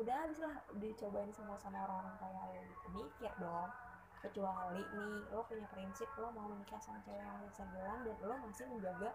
udah 0.01 0.17
habis 0.27 0.39
lah 0.43 0.55
dicobain 0.81 1.31
semua 1.31 1.55
sama 1.61 1.85
orang-orang 1.85 2.17
kayak 2.21 2.43
lo 2.49 2.61
gitu. 2.65 2.87
Mikir 2.97 3.33
dong. 3.37 3.71
Kecuali 4.25 4.81
nih 4.81 5.17
lo 5.29 5.41
punya 5.45 5.67
prinsip 5.69 6.09
lo 6.17 6.29
mau 6.33 6.49
menikah 6.49 6.81
sama 6.81 7.01
cewek 7.05 7.21
yang 7.21 7.45
sagelan 7.53 8.01
dan 8.09 8.17
lo 8.25 8.35
masih 8.41 8.65
menjaga 8.73 9.11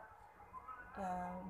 um, 0.97 1.45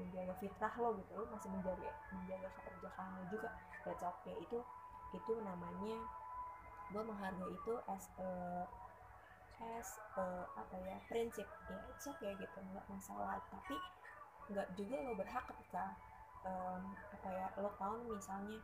menjaga 0.00 0.34
fitrah 0.40 0.74
lo 0.80 0.96
gitu. 0.96 1.12
Lo 1.20 1.28
masih 1.28 1.48
menjaga 1.52 1.90
menjaga 2.16 2.48
keperjakaan 2.56 3.12
lo 3.20 3.24
juga. 3.28 3.50
That's 3.84 4.00
okay. 4.00 4.36
Itu 4.40 4.64
itu 5.12 5.32
namanya 5.44 6.00
gue 6.92 7.02
menghargai 7.04 7.48
itu 7.52 7.72
as 7.88 8.08
a 8.20 8.28
as 9.78 9.98
uh, 10.18 10.44
apa 10.58 10.76
ya 10.82 10.96
prinsip 11.06 11.46
ya 11.70 11.78
it's 11.90 12.06
okay 12.06 12.34
gitu 12.38 12.58
nggak 12.72 12.86
masalah. 12.90 13.38
Tapi 13.50 13.76
nggak 14.50 14.68
juga 14.74 14.96
lo 15.06 15.12
berhak 15.14 15.44
ketika 15.54 15.94
um, 16.42 16.82
apa 17.14 17.28
ya 17.30 17.46
lo 17.58 17.70
tahu 17.78 18.10
misalnya 18.10 18.58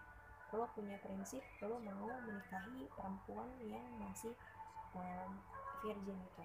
lo 0.53 0.65
punya 0.73 0.97
prinsip 1.05 1.45
lo 1.61 1.77
mau 1.79 2.09
menikahi 2.25 2.89
perempuan 2.97 3.49
yang 3.63 3.85
masih 4.01 4.35
um, 4.97 5.39
virgin 5.85 6.17
gitu. 6.19 6.45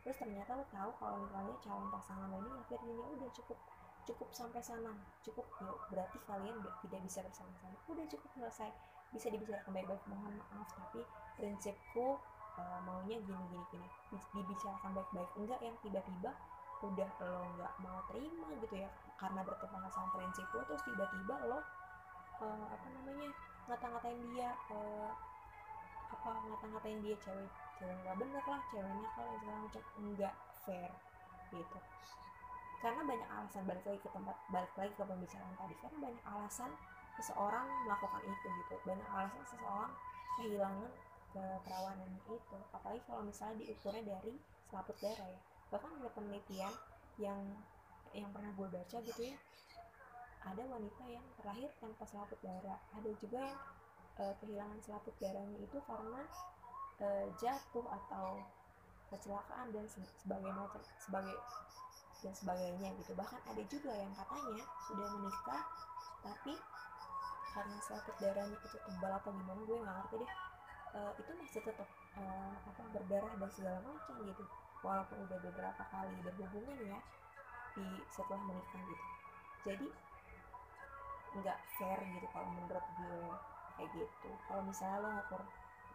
Terus 0.00 0.16
ternyata 0.16 0.56
lo 0.56 0.64
tahu 0.72 0.90
kalau 0.96 1.16
misalnya 1.26 1.54
calon 1.60 1.88
pasangan 1.92 2.28
lo 2.32 2.38
ini 2.40 2.60
ya 2.72 2.78
udah 3.20 3.30
cukup 3.36 3.58
cukup 4.08 4.32
sampai 4.32 4.64
sana 4.64 4.96
cukup 5.22 5.44
ya 5.60 5.70
berarti 5.92 6.18
kalian 6.24 6.56
tidak 6.82 7.00
bisa 7.04 7.20
bersama-sama. 7.20 7.76
Udah 7.86 8.06
cukup 8.08 8.30
selesai 8.32 8.70
bisa 9.10 9.26
dibicarakan 9.26 9.74
baik-baik 9.74 10.02
mohon 10.06 10.38
maaf 10.54 10.70
tapi 10.70 11.02
prinsipku 11.34 12.18
uh, 12.60 12.78
maunya 12.84 13.16
gini 13.24 13.44
gini 13.48 13.64
gini. 13.72 13.88
Dibicarakan 14.36 14.90
baik-baik. 14.92 15.30
Enggak 15.40 15.60
yang 15.64 15.76
tiba-tiba 15.80 16.30
udah 16.80 17.10
lo 17.20 17.44
nggak 17.56 17.72
mau 17.84 18.00
terima 18.08 18.48
gitu 18.56 18.80
ya 18.80 18.88
karena 19.20 19.44
bertentangan 19.44 19.92
sama 19.92 20.08
prinsip 20.16 20.48
lo 20.56 20.64
terus 20.64 20.80
tiba-tiba 20.88 21.36
lo 21.44 21.60
uh, 22.40 22.66
apa 22.72 22.86
namanya 22.88 23.28
ngata-ngatain 23.68 24.20
dia 24.32 24.56
uh, 24.72 25.12
apa 26.08 26.30
ngata-ngatain 26.40 27.04
dia 27.04 27.16
cewek 27.20 27.52
cewek 27.76 27.96
nggak 28.00 28.16
bener 28.16 28.44
lah 28.48 28.60
ceweknya 28.72 29.08
kalau 29.12 29.32
segala 29.40 29.58
macam. 29.64 29.82
Enggak 30.00 30.34
fair 30.64 30.92
gitu. 31.52 31.78
Karena 32.80 33.02
banyak 33.04 33.28
alasan 33.28 33.62
balik 33.68 33.84
lagi 33.84 34.00
ke 34.00 34.08
tempat 34.08 34.36
balik 34.48 34.72
lagi 34.80 34.92
ke 34.96 35.04
pembicaraan 35.04 35.54
tadi. 35.60 35.74
Karena 35.84 35.98
banyak 36.00 36.24
alasan 36.24 36.70
seseorang 37.20 37.66
melakukan 37.84 38.22
itu 38.24 38.46
gitu. 38.64 38.74
Banyak 38.88 39.08
alasan 39.12 39.42
seseorang 39.44 39.92
kehilangan 40.40 40.90
keperawanan 41.30 42.10
itu 42.14 42.34
apalagi 42.74 43.02
kalau 43.06 43.22
misalnya 43.22 43.62
diukurnya 43.62 44.02
dari 44.02 44.34
selaput 44.70 44.96
darah 44.98 45.28
ya. 45.28 45.40
Bahkan 45.70 45.90
ada 46.02 46.10
penelitian 46.14 46.74
yang 47.18 47.40
yang 48.10 48.30
pernah 48.34 48.50
gue 48.54 48.66
baca 48.66 48.98
gitu 49.06 49.22
ya 49.22 49.38
ada 50.40 50.62
wanita 50.64 51.04
yang 51.04 51.24
terakhir 51.36 51.70
tanpa 51.78 52.04
selaput 52.08 52.38
darah. 52.40 52.80
Ada 52.96 53.10
juga 53.20 53.40
yang 53.44 53.60
uh, 54.16 54.34
kehilangan 54.40 54.78
selaput 54.80 55.14
darahnya 55.20 55.58
itu 55.60 55.78
karena 55.84 56.22
uh, 57.04 57.26
jatuh 57.36 57.86
atau 57.86 58.40
kecelakaan 59.10 59.74
dan 59.74 59.84
sebagai 59.90 60.50
macam 60.54 60.82
sebagai 60.96 61.36
dan 62.24 62.32
sebagainya 62.32 62.88
gitu. 63.04 63.12
Bahkan 63.12 63.40
ada 63.52 63.62
juga 63.68 63.92
yang 63.92 64.12
katanya 64.16 64.64
sudah 64.88 65.06
menikah 65.18 65.62
tapi 66.20 66.54
karena 67.50 67.76
selaput 67.82 68.16
darahnya 68.22 68.56
itu 68.56 68.78
tebal 68.78 69.12
atau 69.12 69.30
gimana 69.34 69.60
gue 69.66 69.78
nggak 69.82 69.96
ngerti 69.98 70.16
deh 70.22 70.32
uh, 70.94 71.12
itu 71.18 71.30
masih 71.38 71.60
tetap 71.62 71.88
uh, 72.18 72.54
apa 72.66 72.82
berdarah 72.94 73.32
dan 73.38 73.50
segala 73.50 73.78
macam 73.84 74.14
gitu. 74.26 74.44
Walaupun 74.80 75.16
udah 75.28 75.38
beberapa 75.44 75.82
kali 75.92 76.14
berhubungan 76.24 76.78
ya 76.88 76.98
di 77.76 77.86
setelah 78.10 78.40
menikah 78.48 78.82
gitu. 78.82 79.06
Jadi 79.68 79.86
nggak 81.30 81.58
fair 81.78 82.00
gitu 82.10 82.26
kalau 82.34 82.48
menurut 82.50 82.86
gue 82.98 83.22
kayak 83.78 83.90
gitu. 83.94 84.30
Kalau 84.48 84.62
misalnya 84.66 84.98
lo 85.04 85.08
ngukur 85.14 85.42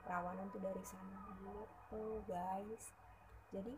perawanan 0.06 0.48
tuh 0.54 0.62
dari 0.62 0.84
sana 0.86 1.18
gitu 1.42 2.24
guys. 2.30 2.94
Jadi 3.52 3.74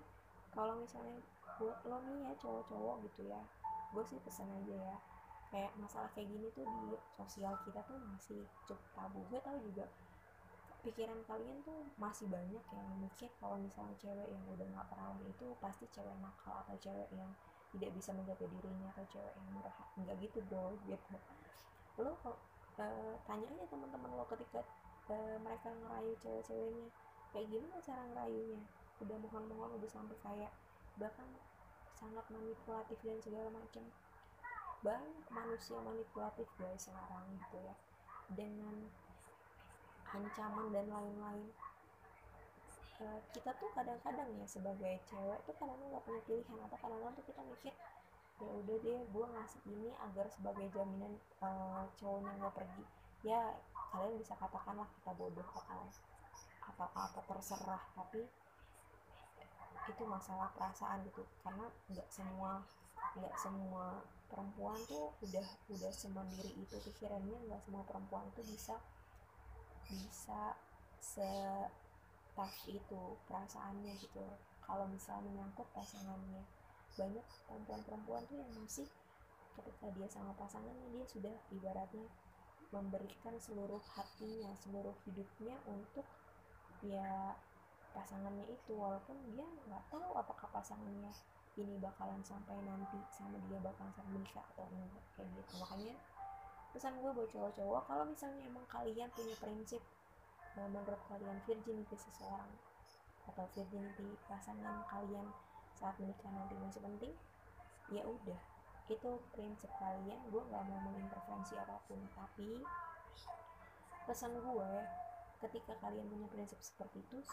kalau 0.51 0.77
misalnya 0.79 1.23
buat 1.57 1.79
lo 1.89 1.97
nih 2.05 2.17
ya 2.29 2.31
cowok-cowok 2.37 2.95
gitu 3.09 3.33
ya 3.33 3.41
gue 3.95 4.03
sih 4.03 4.19
pesan 4.21 4.51
aja 4.51 4.75
ya. 4.75 4.97
Kayak 5.47 5.71
masalah 5.79 6.11
kayak 6.11 6.27
gini 6.27 6.51
tuh 6.51 6.67
di 6.67 6.99
sosial 7.15 7.55
kita 7.63 7.79
tuh 7.87 7.95
masih 8.11 8.43
cukup 8.67 8.79
tabu. 8.91 9.23
Gue 9.31 9.39
tau 9.39 9.55
juga 9.63 9.87
pikiran 10.87 11.19
kalian 11.27 11.59
tuh 11.67 11.83
masih 11.99 12.31
banyak 12.31 12.63
yang 12.71 12.87
mikir 13.03 13.27
kalau 13.43 13.59
misalnya 13.59 13.91
cewek 13.99 14.23
yang 14.31 14.43
udah 14.47 14.63
nggak 14.63 14.87
perawan 14.87 15.19
itu 15.27 15.51
pasti 15.59 15.83
cewek 15.91 16.15
nakal 16.23 16.63
atau 16.63 16.79
cewek 16.79 17.11
yang 17.11 17.27
tidak 17.75 17.91
bisa 17.91 18.15
menjaga 18.15 18.47
dirinya 18.47 18.87
atau 18.95 19.03
cewek 19.11 19.33
yang 19.35 19.47
murah 19.51 19.75
nggak 19.99 20.15
gitu 20.23 20.39
bro 20.47 20.71
gitu. 20.87 21.15
Lo 21.99 22.15
uh, 22.15 23.13
tanya 23.27 23.47
aja 23.51 23.65
teman-teman 23.67 24.15
lo 24.15 24.23
ketika 24.31 24.63
uh, 25.11 25.37
mereka 25.43 25.75
ngerayu 25.75 26.15
cewek-ceweknya 26.23 26.87
kayak 27.35 27.47
gimana 27.51 27.77
cara 27.83 28.03
ngerayunya? 28.07 28.61
Udah 29.03 29.17
mohon-mohon 29.27 29.71
udah 29.83 29.89
sampai 29.91 30.15
kayak 30.23 30.51
bahkan 30.95 31.27
sangat 31.99 32.23
manipulatif 32.31 32.95
dan 33.03 33.19
segala 33.19 33.51
macam. 33.51 33.83
Banyak 34.87 35.27
manusia 35.35 35.75
manipulatif 35.83 36.47
guys 36.55 36.87
sekarang 36.87 37.27
gitu 37.35 37.59
ya. 37.59 37.75
Dengan 38.31 38.87
ancaman 40.15 40.67
dan 40.71 40.85
lain-lain. 40.87 41.49
Uh, 42.97 43.21
kita 43.29 43.53
tuh 43.61 43.69
kadang-kadang 43.77 44.25
ya 44.41 44.45
sebagai 44.49 44.97
cewek 45.05 45.39
tuh 45.45 45.53
kadang-kadang 45.59 45.89
nggak 45.93 46.05
punya 46.07 46.21
pilihan. 46.25 46.57
Atau 46.65 46.77
kadang-kadang 46.81 47.13
tuh 47.19 47.25
kita 47.29 47.41
mikir 47.45 47.73
ya 48.37 48.51
udah 48.53 48.77
deh 48.85 49.01
gue 49.01 49.25
ngasih 49.33 49.61
ini 49.65 49.89
agar 49.97 50.29
sebagai 50.29 50.69
jaminan 50.69 51.13
uh, 51.41 51.85
cowoknya 51.97 52.31
nggak 52.41 52.55
pergi. 52.57 52.83
Ya 53.25 53.41
kalian 53.93 54.17
bisa 54.21 54.33
katakanlah 54.37 54.89
kita 55.01 55.11
bodoh 55.17 55.45
atau 55.45 55.81
apa 56.65 56.85
apa 56.93 57.19
terserah. 57.29 57.83
Tapi 57.93 58.21
itu 59.87 60.03
masalah 60.05 60.49
perasaan 60.57 61.05
gitu. 61.05 61.21
Karena 61.45 61.69
nggak 61.93 62.09
semua 62.09 62.65
nggak 63.17 63.35
semua 63.37 64.01
perempuan 64.27 64.77
tuh 64.89 65.13
udah 65.21 65.45
udah 65.69 65.91
semandiri 65.93 66.49
itu 66.57 66.75
pikirannya. 66.81 67.37
Nggak 67.45 67.61
semua 67.61 67.85
perempuan 67.85 68.25
tuh 68.33 68.45
bisa 68.45 68.77
bisa 69.89 70.55
se 70.99 71.31
tough 72.37 72.57
itu 72.69 73.01
perasaannya 73.25 73.97
gitu. 73.97 74.23
Kalau 74.61 74.85
misalnya 74.91 75.25
menyangkut 75.31 75.65
pasangannya 75.73 76.43
banyak 76.99 77.25
perempuan-perempuan 77.47 78.25
tuh 78.27 78.37
yang 78.37 78.51
masih 78.57 78.87
ketika 79.57 79.89
dia 79.97 80.07
sama 80.11 80.37
pasangannya 80.37 80.85
dia 80.93 81.05
sudah 81.09 81.35
ibaratnya 81.49 82.05
memberikan 82.69 83.33
seluruh 83.39 83.79
hatinya 83.95 84.51
seluruh 84.59 84.93
hidupnya 85.07 85.55
untuk 85.65 86.05
ya 86.85 87.33
pasangannya 87.95 88.45
itu. 88.51 88.75
Walaupun 88.75 89.17
dia 89.33 89.47
nggak 89.65 89.83
tahu 89.89 90.13
apakah 90.13 90.51
pasangannya 90.53 91.09
ini 91.57 91.81
bakalan 91.81 92.21
sampai 92.21 92.53
nanti 92.61 93.01
sama 93.09 93.41
dia 93.49 93.57
bakalan 93.57 93.89
sampai 93.97 94.13
menikah 94.13 94.45
atau 94.53 94.69
enggak 94.69 95.05
kayak 95.17 95.29
gitu. 95.33 95.53
Makanya 95.57 95.95
pesan 96.77 96.93
gue 97.01 97.09
buat 97.09 97.25
cowok-cowok 97.33 97.89
kalau 97.89 98.05
misalnya 98.05 98.37
emang 98.45 98.61
kalian 98.69 99.09
punya 99.17 99.33
prinsip 99.41 99.81
uh, 100.61 100.69
menurut 100.69 101.01
kalian 101.09 101.41
virgin 101.49 101.81
ke 101.89 101.97
seseorang 101.97 102.53
atau 103.25 103.49
virginity 103.57 104.13
pasangan 104.29 104.85
kalian 104.85 105.25
saat 105.73 105.97
menikah 105.97 106.29
nanti 106.29 106.53
masih 106.61 106.85
penting 106.85 107.17
ya 107.89 108.05
udah. 108.05 108.37
Itu 108.93 109.25
prinsip 109.33 109.73
kalian 109.81 110.21
gue 110.29 110.37
nggak 110.37 110.63
mau 110.69 110.79
mengintervensi 110.85 111.57
apa 111.57 111.81
pun. 111.89 111.97
Tapi 112.13 112.61
pesan 114.05 114.37
gue 114.37 114.71
ketika 115.41 115.73
kalian 115.81 116.05
punya 116.05 116.29
prinsip 116.29 116.61
seperti 116.61 117.01
itu 117.01 117.25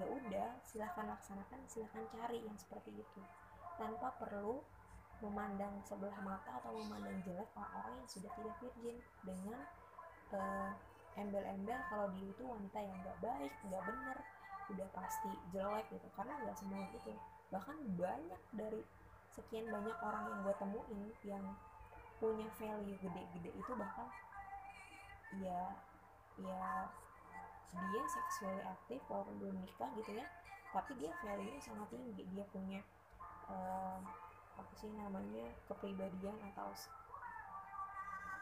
ya 0.00 0.04
udah 0.08 0.48
silahkan 0.64 1.12
laksanakan 1.12 1.60
silahkan 1.68 2.08
cari 2.08 2.40
yang 2.40 2.56
seperti 2.56 2.96
itu. 2.96 3.20
Tanpa 3.76 4.16
perlu 4.16 4.64
memandang 5.18 5.74
sebelah 5.82 6.18
mata 6.22 6.62
atau 6.62 6.74
memandang 6.78 7.18
jelek 7.26 7.50
orang-orang 7.58 7.94
yang 7.98 8.08
sudah 8.10 8.30
tidak 8.38 8.54
virgin 8.62 8.96
dengan 9.26 9.60
uh, 10.34 10.70
embel-embel 11.18 11.80
kalau 11.90 12.06
dia 12.14 12.30
itu 12.30 12.42
wanita 12.46 12.78
yang 12.78 12.96
nggak 13.02 13.18
baik 13.18 13.52
nggak 13.66 13.82
bener 13.82 14.18
udah 14.68 14.88
pasti 14.92 15.32
jelek 15.50 15.86
gitu. 15.90 16.08
Karena 16.14 16.34
nggak 16.44 16.56
semua 16.56 16.84
gitu. 16.94 17.12
Bahkan 17.50 17.76
banyak 17.96 18.42
dari 18.54 18.80
sekian 19.32 19.66
banyak 19.70 19.96
orang 20.04 20.24
yang 20.28 20.38
gue 20.44 20.54
temuin 20.60 21.02
yang 21.24 21.44
punya 22.18 22.48
value 22.58 22.98
gede-gede 22.98 23.50
itu 23.54 23.72
bahkan 23.78 24.10
ya 25.38 25.70
ya 26.34 26.90
dia 27.70 28.04
seksually 28.10 28.58
aktif 28.66 28.98
walaupun 29.06 29.38
belum 29.38 29.56
nikah 29.62 29.86
gitu 29.94 30.18
ya 30.18 30.26
tapi 30.72 30.92
dia 31.00 31.10
value 31.24 31.48
nya 31.48 31.60
sangat 31.64 31.88
tinggi. 31.88 32.22
Dia 32.28 32.44
punya 32.52 32.80
uh, 33.48 34.00
apa 34.58 34.72
sih 34.74 34.90
namanya 34.90 35.46
kepribadian 35.70 36.36
atau 36.52 36.74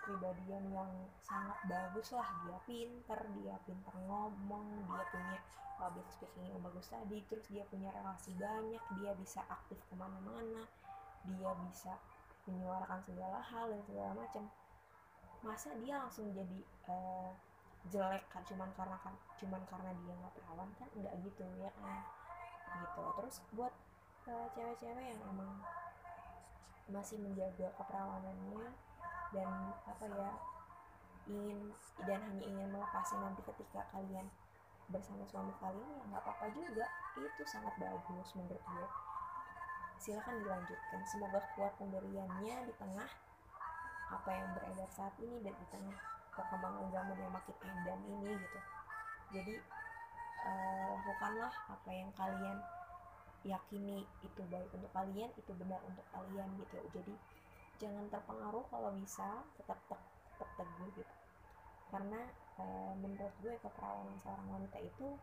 kepribadian 0.00 0.64
yang 0.72 0.90
sangat 1.20 1.58
bagus 1.68 2.14
lah. 2.14 2.26
Dia 2.46 2.58
pinter 2.64 3.20
dia 3.36 3.54
pinter 3.68 3.94
ngomong 4.06 4.86
dia 4.88 5.04
punya 5.12 5.38
public 5.76 6.08
speaking 6.08 6.48
yang 6.48 6.62
bagus 6.64 6.88
tadi 6.88 7.20
terus 7.28 7.44
dia 7.52 7.66
punya 7.68 7.92
relasi 7.92 8.32
banyak 8.40 8.80
dia 8.96 9.12
bisa 9.20 9.44
aktif 9.44 9.76
ke 9.76 9.94
mana-mana 9.98 10.64
dia 11.28 11.50
bisa 11.68 11.92
menyuarakan 12.46 13.02
segala 13.02 13.42
hal 13.42 13.66
dan 13.74 13.82
segala 13.82 14.12
macam. 14.14 14.44
Masa 15.42 15.74
dia 15.82 15.98
langsung 15.98 16.30
jadi 16.32 16.58
uh, 16.86 17.34
jelek 17.90 18.24
kan 18.30 18.42
cuman 18.46 18.70
karena 18.78 18.98
kan 19.02 19.14
cuman 19.42 19.62
karena 19.66 19.90
dia 20.06 20.14
nggak 20.14 20.34
perawan 20.38 20.70
kan? 20.78 20.88
Nggak 20.94 21.14
gitu 21.26 21.44
ya 21.58 21.70
kan? 21.82 22.00
Gitu. 22.78 23.02
Terus 23.18 23.36
buat 23.58 23.74
uh, 24.30 24.46
cewek-cewek 24.54 25.04
yang 25.10 25.22
emang 25.26 25.58
masih 26.86 27.18
menjaga 27.18 27.66
keperawanannya 27.74 28.66
dan 29.34 29.50
apa 29.86 30.04
ya 30.06 30.30
ingin 31.26 31.74
dan 32.06 32.22
hanya 32.22 32.44
ingin 32.46 32.68
melepasnya 32.70 33.18
nanti 33.26 33.42
ketika 33.42 33.82
kalian 33.90 34.30
bersama 34.86 35.26
suami 35.26 35.50
kalian 35.58 35.90
ya 35.98 36.02
nggak 36.06 36.22
apa-apa 36.22 36.46
juga. 36.54 36.86
Itu 37.18 37.42
sangat 37.48 37.74
bagus 37.80 38.28
menurut 38.38 38.62
gue. 38.62 38.88
Silahkan 39.98 40.36
dilanjutkan. 40.38 41.00
Semoga 41.08 41.40
kuat 41.58 41.72
pendiriannya 41.80 42.56
di 42.70 42.74
tengah 42.78 43.10
apa 44.06 44.30
yang 44.30 44.48
beredar 44.54 44.86
saat 44.94 45.14
ini 45.18 45.42
dan 45.42 45.54
di 45.58 45.66
tengah 45.74 45.98
perkembangan 46.30 46.86
zaman 46.94 47.16
yang 47.18 47.32
makin 47.34 47.56
edan 47.64 48.00
ini 48.06 48.30
gitu. 48.38 48.60
Jadi 49.34 49.54
uh, 50.46 50.94
lakukanlah 50.94 51.50
apa 51.50 51.90
yang 51.90 52.10
kalian 52.14 52.58
yakini 53.46 54.02
itu 54.26 54.40
baik 54.50 54.66
untuk 54.74 54.90
kalian 54.90 55.30
itu 55.38 55.52
benar 55.54 55.78
untuk 55.86 56.02
kalian 56.10 56.50
gitu 56.58 56.82
jadi 56.90 57.14
jangan 57.76 58.08
terpengaruh 58.08 58.64
kalau 58.72 58.90
bisa 58.96 59.44
tetap 59.60 59.78
tetap 60.36 60.48
teguh 60.56 60.90
gitu. 60.96 61.14
Karena 61.92 62.20
uh, 62.60 62.92
menurut 63.00 63.32
gue 63.40 63.54
keperawanan 63.60 64.16
seorang 64.20 64.48
wanita 64.60 64.78
itu 64.80 65.16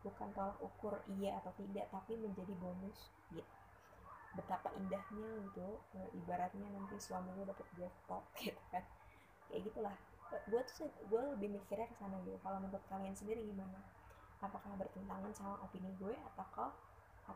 bukan 0.00 0.28
tolak 0.32 0.56
ukur 0.64 0.96
iya 1.18 1.36
atau 1.42 1.52
tidak 1.60 1.86
tapi 1.90 2.18
menjadi 2.18 2.54
bonus 2.58 3.10
gitu. 3.30 3.46
Betapa 4.30 4.70
indahnya 4.78 5.26
gitu 5.50 5.82
e, 5.92 5.98
ibaratnya 6.22 6.62
nanti 6.70 6.96
suami 7.02 7.34
gue 7.34 7.44
dapet 7.50 7.66
jackpot 7.76 8.24
gitu 8.46 8.62
kan. 8.70 8.86
Kayak 9.50 9.60
gitulah. 9.68 9.96
Gue 10.46 10.62
tuh 10.70 10.88
gue 11.10 11.22
lebih 11.36 11.58
mikirnya 11.58 11.90
ke 11.90 11.96
sana 11.98 12.16
gitu. 12.22 12.38
Kalau 12.40 12.62
menurut 12.62 12.84
kalian 12.88 13.12
sendiri 13.12 13.42
gimana? 13.42 13.82
Apakah 14.40 14.72
bertentangan 14.78 15.34
sama 15.36 15.60
opini 15.60 15.92
gue 16.00 16.14
ataukah 16.32 16.72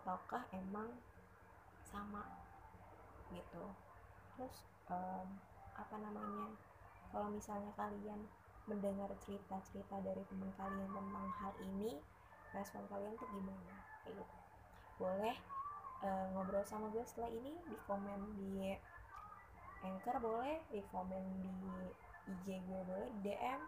ataukah 0.01 0.43
emang 0.51 0.91
sama 1.87 2.27
gitu. 3.31 3.65
Terus 4.35 4.57
um, 4.91 5.29
apa 5.75 5.97
namanya 5.99 6.55
kalau 7.11 7.31
misalnya 7.31 7.71
kalian 7.79 8.27
mendengar 8.65 9.11
cerita-cerita 9.23 10.01
dari 10.01 10.25
teman 10.27 10.51
kalian 10.57 10.91
tentang 10.91 11.29
hal 11.39 11.53
ini 11.63 12.01
respon 12.57 12.83
kalian 12.91 13.15
tuh 13.19 13.29
gimana? 13.31 13.75
Kayak 14.03 14.25
gitu. 14.25 14.37
Boleh 14.99 15.37
uh, 16.05 16.25
ngobrol 16.35 16.65
sama 16.67 16.91
gue 16.91 17.05
setelah 17.07 17.31
ini 17.31 17.53
di 17.69 17.77
komen 17.87 18.21
di 18.39 18.75
anchor 19.85 20.17
boleh 20.17 20.65
di 20.73 20.81
komen 20.89 21.25
di 21.45 21.53
IG 22.25 22.47
gue 22.65 22.81
boleh 22.89 23.09
di 23.21 23.31
DM 23.31 23.61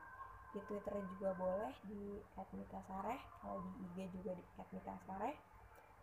di 0.57 0.61
Twitter 0.65 0.97
juga 1.12 1.37
boleh 1.37 1.73
di 1.85 2.17
@mitasareh 2.33 3.21
kalau 3.45 3.61
di 3.61 3.71
IG 3.85 4.09
juga 4.17 4.33
di 4.33 4.45
@mitasareh 4.73 5.37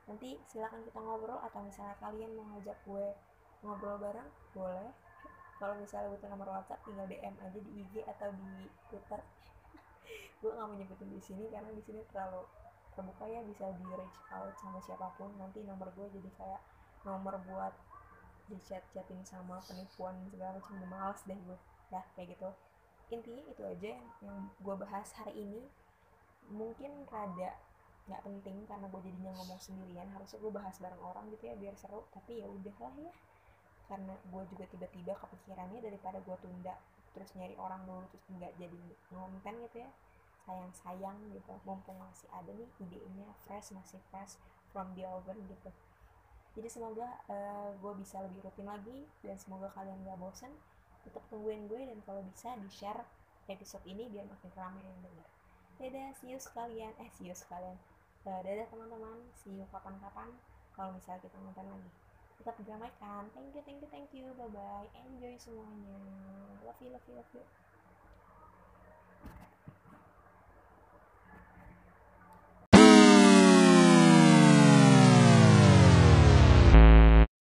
nanti 0.04 0.36
silahkan 0.52 0.84
kita 0.84 1.00
ngobrol 1.00 1.40
atau 1.40 1.64
misalnya 1.64 1.96
kalian 2.04 2.36
mau 2.36 2.46
ngajak 2.56 2.76
gue 2.84 3.06
ngobrol 3.64 3.98
bareng 3.98 4.30
boleh. 4.52 4.92
Kalau 5.58 5.80
misalnya 5.80 6.12
butuh 6.12 6.28
nomor 6.28 6.48
WhatsApp 6.60 6.84
tinggal 6.84 7.08
DM 7.08 7.36
aja 7.40 7.60
di 7.60 7.72
IG 7.80 8.04
atau 8.04 8.30
di 8.36 8.68
Twitter. 8.92 9.22
Gue 10.44 10.52
nggak 10.52 10.68
mau 10.68 10.76
nyebutin 10.76 11.08
di 11.08 11.22
sini 11.24 11.48
karena 11.48 11.72
di 11.72 11.80
sini 11.80 12.04
terlalu 12.12 12.44
terbuka 12.92 13.24
ya 13.32 13.40
bisa 13.48 13.72
di 13.80 13.86
reach 13.96 14.20
out 14.36 14.52
sama 14.60 14.84
siapa 14.84 15.08
pun. 15.16 15.32
Nanti 15.40 15.64
nomor 15.64 15.88
gue 15.96 16.04
jadi 16.12 16.30
kayak 16.36 16.62
nomor 17.08 17.40
buat 17.48 17.72
di 18.52 18.60
chat 18.60 18.84
chatin 18.92 19.24
sama 19.24 19.64
penipuan 19.64 20.20
segala 20.28 20.60
macam. 20.60 20.76
Udah 20.84 20.90
males 20.92 21.22
deh 21.24 21.40
gue. 21.40 21.58
Ya 21.96 22.04
kayak 22.20 22.36
gitu. 22.36 22.50
Intinya 23.16 23.44
itu 23.48 23.64
aja 23.64 23.88
yang, 23.96 24.04
yang 24.20 24.38
gue 24.60 24.76
bahas 24.76 25.08
hari 25.16 25.48
ini. 25.48 25.64
Mungkin 26.52 27.08
rada 27.08 27.56
nggak 28.04 28.22
penting 28.28 28.68
karena 28.68 28.86
gue 28.92 29.02
jadinya 29.04 29.32
ngomong 29.40 29.60
sendirian 29.64 30.08
harusnya 30.12 30.40
gue 30.44 30.52
bahas 30.52 30.76
bareng 30.80 31.00
orang 31.00 31.26
gitu 31.32 31.44
ya 31.48 31.56
biar 31.56 31.76
seru. 31.80 32.04
Tapi 32.12 32.44
ya 32.44 32.48
udahlah 32.52 32.94
ya. 33.00 33.14
Karena 33.88 34.14
gue 34.16 34.44
juga 34.52 34.66
tiba-tiba 34.72 35.14
kepikirannya 35.20 35.80
daripada 35.80 36.20
gue 36.24 36.36
tunda 36.40 36.76
terus 37.14 37.30
nyari 37.38 37.54
orang 37.62 37.86
dulu 37.86 38.04
terus 38.10 38.26
nggak 38.32 38.54
jadi 38.60 38.82
ngonten 39.14 39.56
gitu 39.70 39.78
ya. 39.84 39.90
Sayang-sayang 40.44 41.18
gitu 41.32 41.54
mumpung 41.64 41.96
masih 42.04 42.28
ada 42.36 42.52
nih 42.52 42.68
idenya 42.84 43.32
fresh 43.48 43.72
masih 43.72 44.00
fresh 44.12 44.36
from 44.76 44.92
the 44.98 45.08
oven 45.08 45.40
gitu. 45.48 45.72
Jadi 46.54 46.70
semoga 46.70 47.08
uh, 47.32 47.74
gue 47.80 47.94
bisa 47.98 48.22
lebih 48.22 48.46
rutin 48.46 48.68
lagi 48.70 49.08
dan 49.26 49.40
semoga 49.42 49.74
kalian 49.74 49.98
gak 50.06 50.20
bosen 50.22 50.54
tetap 51.04 51.24
tungguin 51.28 51.66
gue 51.68 51.82
dan 51.82 52.00
kalau 52.06 52.22
bisa 52.24 52.56
di 52.62 52.70
share 52.70 53.02
episode 53.50 53.84
ini 53.90 54.08
biar 54.08 54.24
makin 54.30 54.52
ramai 54.56 54.84
yang 54.86 55.00
denger. 55.02 55.28
Dadah 55.82 56.10
see 56.22 56.30
you 56.32 56.40
sekalian 56.40 56.94
eh 57.02 57.10
see 57.18 57.28
you 57.28 57.36
sekalian 57.36 57.76
uh, 58.28 58.40
dadah 58.44 58.68
teman-teman. 58.68 59.20
See 59.36 59.56
you 59.56 59.66
kapan-kapan. 59.72 60.32
Kalau 60.74 60.92
misalnya 60.96 61.22
kita 61.24 61.38
nonton 61.40 61.66
lagi. 61.68 61.92
Tetap 62.42 62.58
diramaikan 62.60 63.30
thank 63.38 63.54
you 63.54 63.62
thank 63.64 63.80
you 63.80 63.90
thank 63.94 64.10
you. 64.12 64.26
Bye 64.36 64.50
bye 64.52 64.88
enjoy 64.98 65.38
semuanya. 65.38 65.96
Love 66.66 66.80
you 66.82 66.90
love 66.92 67.06
you 67.08 67.16
love 67.16 67.32
you 67.36 67.44